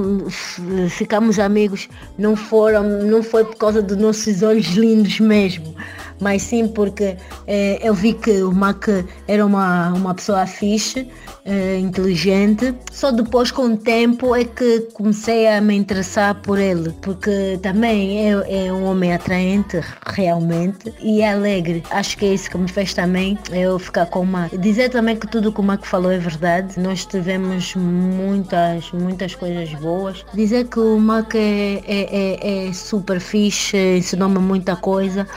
ficamos 0.90 1.38
amigos, 1.38 1.88
não, 2.18 2.36
foram, 2.36 2.82
não 3.04 3.22
foi 3.22 3.46
por 3.46 3.56
causa 3.56 3.84
dos 3.84 3.98
nossos 3.98 4.42
olhos 4.42 4.70
lindos 4.70 5.20
mesmo 5.20 5.76
mas 6.20 6.42
sim 6.42 6.68
porque 6.68 7.18
eh, 7.48 7.80
eu 7.82 7.94
vi 7.94 8.14
que 8.14 8.44
o 8.44 8.52
Mac 8.52 8.88
era 9.28 9.46
uma, 9.46 9.94
uma 9.94 10.14
pessoa 10.14 10.46
fixe, 10.46 11.08
eh, 11.48 11.78
inteligente. 11.78 12.74
Só 12.92 13.12
depois 13.12 13.52
com 13.52 13.74
o 13.74 13.78
tempo 13.78 14.36
é 14.36 14.44
que 14.44 14.82
comecei 14.94 15.48
a 15.48 15.62
me 15.62 15.76
interessar 15.76 16.34
por 16.42 16.58
ele, 16.58 16.92
porque 17.04 17.60
também 17.62 18.32
é, 18.32 18.66
é 18.66 18.74
um 18.74 18.86
homem 18.86 19.14
atraente 19.14 19.80
realmente 20.08 20.92
e 21.00 21.22
é 21.22 21.34
alegre. 21.34 21.84
Acho 21.92 22.18
que 22.18 22.26
é 22.26 22.34
isso 22.34 22.50
que 22.50 22.58
me 22.58 22.68
fez 22.68 22.96
também 22.96 23.38
eu 23.52 23.78
ficar 23.78 24.08
com 24.08 24.22
o 24.22 24.26
Mac. 24.26 24.52
Dizer 24.58 24.90
também 24.90 25.16
que 25.16 25.28
tudo 25.28 25.52
que 25.52 25.60
o 25.60 25.64
Mac 25.64 25.86
falou 25.86 26.12
é 26.12 26.18
verdade. 26.18 26.80
Nós 26.80 27.06
tivemos 27.06 27.76
muitas, 27.76 28.92
muitas 28.92 29.36
coisas 29.36 29.72
boas. 29.76 30.26
Dizer 30.34 30.66
que 30.66 30.80
o 30.80 31.00
Mac 31.00 31.36
é, 31.36 31.82
é, 31.86 32.66
é, 32.66 32.68
é 32.70 32.74
super 32.74 33.20
fixe, 33.20 33.78
ensinou-me 33.98 34.40
muita 34.40 34.76
coisa. 34.76 35.28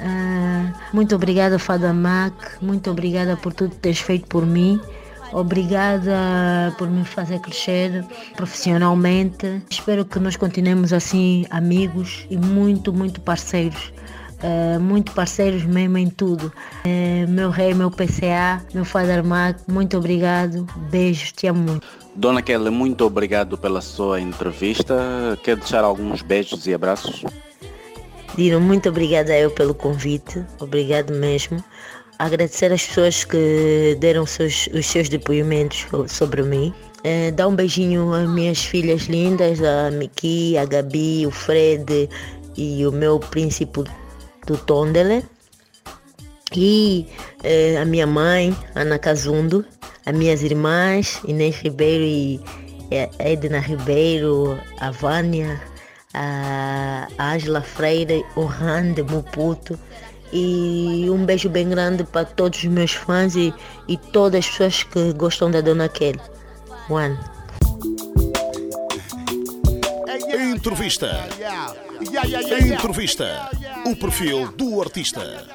Uh, 0.00 0.72
muito 0.92 1.14
obrigada, 1.14 1.58
Fada 1.58 1.92
Mac. 1.92 2.32
Muito 2.60 2.90
obrigada 2.90 3.36
por 3.36 3.52
tudo 3.52 3.70
que 3.70 3.80
tens 3.80 4.00
feito 4.00 4.26
por 4.26 4.46
mim. 4.46 4.80
Obrigada 5.32 6.74
por 6.76 6.90
me 6.90 7.04
fazer 7.04 7.38
crescer 7.40 8.04
profissionalmente. 8.34 9.62
Espero 9.70 10.04
que 10.04 10.18
nós 10.18 10.36
continuemos 10.36 10.92
assim, 10.92 11.46
amigos 11.50 12.26
e 12.28 12.36
muito, 12.36 12.92
muito 12.92 13.20
parceiros. 13.20 13.92
Uh, 14.42 14.80
muito 14.80 15.12
parceiros 15.12 15.64
mesmo 15.64 15.98
em 15.98 16.08
tudo. 16.08 16.50
Uh, 16.84 17.28
meu 17.28 17.50
rei, 17.50 17.74
meu 17.74 17.90
PCA, 17.90 18.64
meu 18.72 18.86
Father 18.86 19.22
Mac, 19.22 19.58
muito 19.68 19.98
obrigado. 19.98 20.66
Beijos, 20.90 21.30
te 21.32 21.46
amo 21.46 21.60
muito. 21.60 21.86
Dona 22.16 22.42
Kelly, 22.42 22.70
muito 22.70 23.04
obrigado 23.04 23.58
pela 23.58 23.82
sua 23.82 24.18
entrevista. 24.20 25.38
Quer 25.44 25.56
deixar 25.56 25.84
alguns 25.84 26.22
beijos 26.22 26.66
e 26.66 26.74
abraços? 26.74 27.22
Dino, 28.36 28.60
muito 28.60 28.88
obrigada 28.88 29.36
eu 29.36 29.50
pelo 29.50 29.74
convite, 29.74 30.44
obrigado 30.60 31.12
mesmo. 31.12 31.62
Agradecer 32.18 32.72
às 32.72 32.86
pessoas 32.86 33.24
que 33.24 33.96
deram 33.98 34.26
seus, 34.26 34.68
os 34.74 34.86
seus 34.86 35.08
depoimentos 35.08 35.86
sobre 36.08 36.42
mim. 36.42 36.72
É, 37.02 37.30
dar 37.30 37.48
um 37.48 37.54
beijinho 37.54 38.12
às 38.12 38.28
minhas 38.28 38.62
filhas 38.62 39.02
lindas, 39.02 39.62
a 39.62 39.90
Miki, 39.90 40.56
a 40.58 40.64
Gabi, 40.66 41.26
o 41.26 41.30
Fred 41.30 42.08
e 42.56 42.86
o 42.86 42.92
meu 42.92 43.18
príncipe 43.18 43.84
do 44.46 44.56
Tondele. 44.58 45.24
E 46.54 47.06
é, 47.42 47.78
a 47.78 47.84
minha 47.84 48.06
mãe, 48.06 48.54
Ana 48.74 48.98
Cazundo, 48.98 49.64
as 50.04 50.14
minhas 50.14 50.42
irmãs, 50.42 51.20
Inês 51.26 51.56
Ribeiro 51.56 52.04
e 52.04 52.40
Edna 53.18 53.60
Ribeiro, 53.60 54.58
a 54.78 54.90
Vânia, 54.90 55.60
a 56.14 57.08
Ángela 57.18 57.60
Freire, 57.60 58.24
o 58.36 58.44
Rande 58.44 59.02
Muputo. 59.02 59.78
E 60.32 61.08
um 61.10 61.24
beijo 61.24 61.48
bem 61.48 61.68
grande 61.68 62.04
para 62.04 62.24
todos 62.24 62.60
os 62.60 62.64
meus 62.66 62.92
fãs 62.92 63.34
e, 63.34 63.52
e 63.88 63.96
todas 63.96 64.44
as 64.44 64.50
pessoas 64.50 64.82
que 64.84 65.12
gostam 65.14 65.50
da 65.50 65.60
Dona 65.60 65.88
Kelly. 65.88 66.20
One. 66.88 67.18
Entrevista. 70.32 71.28
Entrevista. 72.72 73.50
O 73.86 73.96
perfil 73.96 74.52
do 74.52 74.80
artista. 74.80 75.46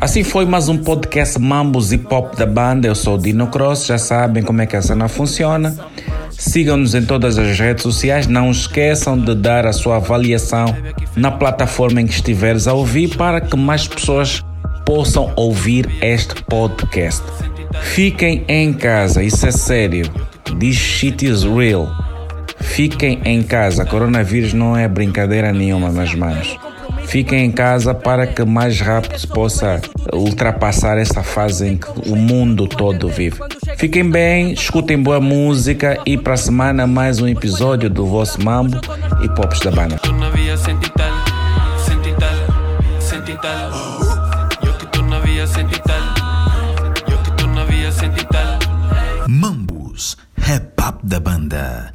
Assim 0.00 0.24
foi 0.24 0.44
mais 0.44 0.68
um 0.68 0.76
podcast 0.76 1.38
Mambos 1.38 1.92
e 1.92 1.98
Pop 1.98 2.36
da 2.36 2.44
banda. 2.44 2.88
Eu 2.88 2.94
sou 2.94 3.14
o 3.14 3.18
Dino 3.18 3.46
Cross, 3.46 3.86
já 3.86 3.98
sabem 3.98 4.42
como 4.42 4.62
é 4.62 4.66
que 4.66 4.74
a 4.74 4.82
cena 4.82 5.06
funciona. 5.06 5.76
Sigam-nos 6.30 6.94
em 6.94 7.04
todas 7.04 7.38
as 7.38 7.58
redes 7.58 7.84
sociais. 7.84 8.26
Não 8.26 8.50
esqueçam 8.50 9.16
de 9.16 9.34
dar 9.34 9.64
a 9.64 9.72
sua 9.72 9.96
avaliação 9.96 10.74
na 11.14 11.30
plataforma 11.30 12.00
em 12.00 12.06
que 12.06 12.14
estiveres 12.14 12.66
a 12.66 12.72
ouvir 12.72 13.16
para 13.16 13.40
que 13.40 13.56
mais 13.56 13.86
pessoas 13.86 14.42
possam 14.84 15.32
ouvir 15.36 15.88
este 16.02 16.42
podcast. 16.44 17.22
Fiquem 17.80 18.44
em 18.48 18.72
casa, 18.72 19.22
isso 19.22 19.46
é 19.46 19.52
sério. 19.52 20.10
This 20.58 20.76
shit 20.76 21.24
is 21.24 21.44
real. 21.44 21.88
Fiquem 22.58 23.20
em 23.24 23.42
casa, 23.42 23.84
coronavírus 23.84 24.52
não 24.52 24.76
é 24.76 24.88
brincadeira 24.88 25.52
nenhuma, 25.52 25.90
meus 25.90 26.14
manos. 26.14 26.58
Fiquem 27.06 27.44
em 27.44 27.50
casa 27.50 27.94
para 27.94 28.26
que 28.26 28.44
mais 28.44 28.80
rápido 28.80 29.18
se 29.18 29.26
possa 29.26 29.80
ultrapassar 30.12 30.98
essa 30.98 31.22
fase 31.22 31.68
em 31.68 31.76
que 31.76 32.10
o 32.10 32.16
mundo 32.16 32.66
todo 32.66 33.08
vive. 33.08 33.38
Fiquem 33.76 34.08
bem, 34.08 34.52
escutem 34.52 35.00
boa 35.00 35.20
música 35.20 35.98
e 36.06 36.16
para 36.16 36.34
a 36.34 36.36
semana 36.36 36.86
mais 36.86 37.20
um 37.20 37.28
episódio 37.28 37.90
do 37.90 38.06
vosso 38.06 38.42
Mambo 38.42 38.80
e 39.22 39.28
Pops 39.28 39.60
da 39.60 39.70
Banda. 39.70 40.00
Mambus, 49.28 50.16
rap 50.36 50.80
up 50.80 50.98
da 51.06 51.20
banda. 51.20 51.92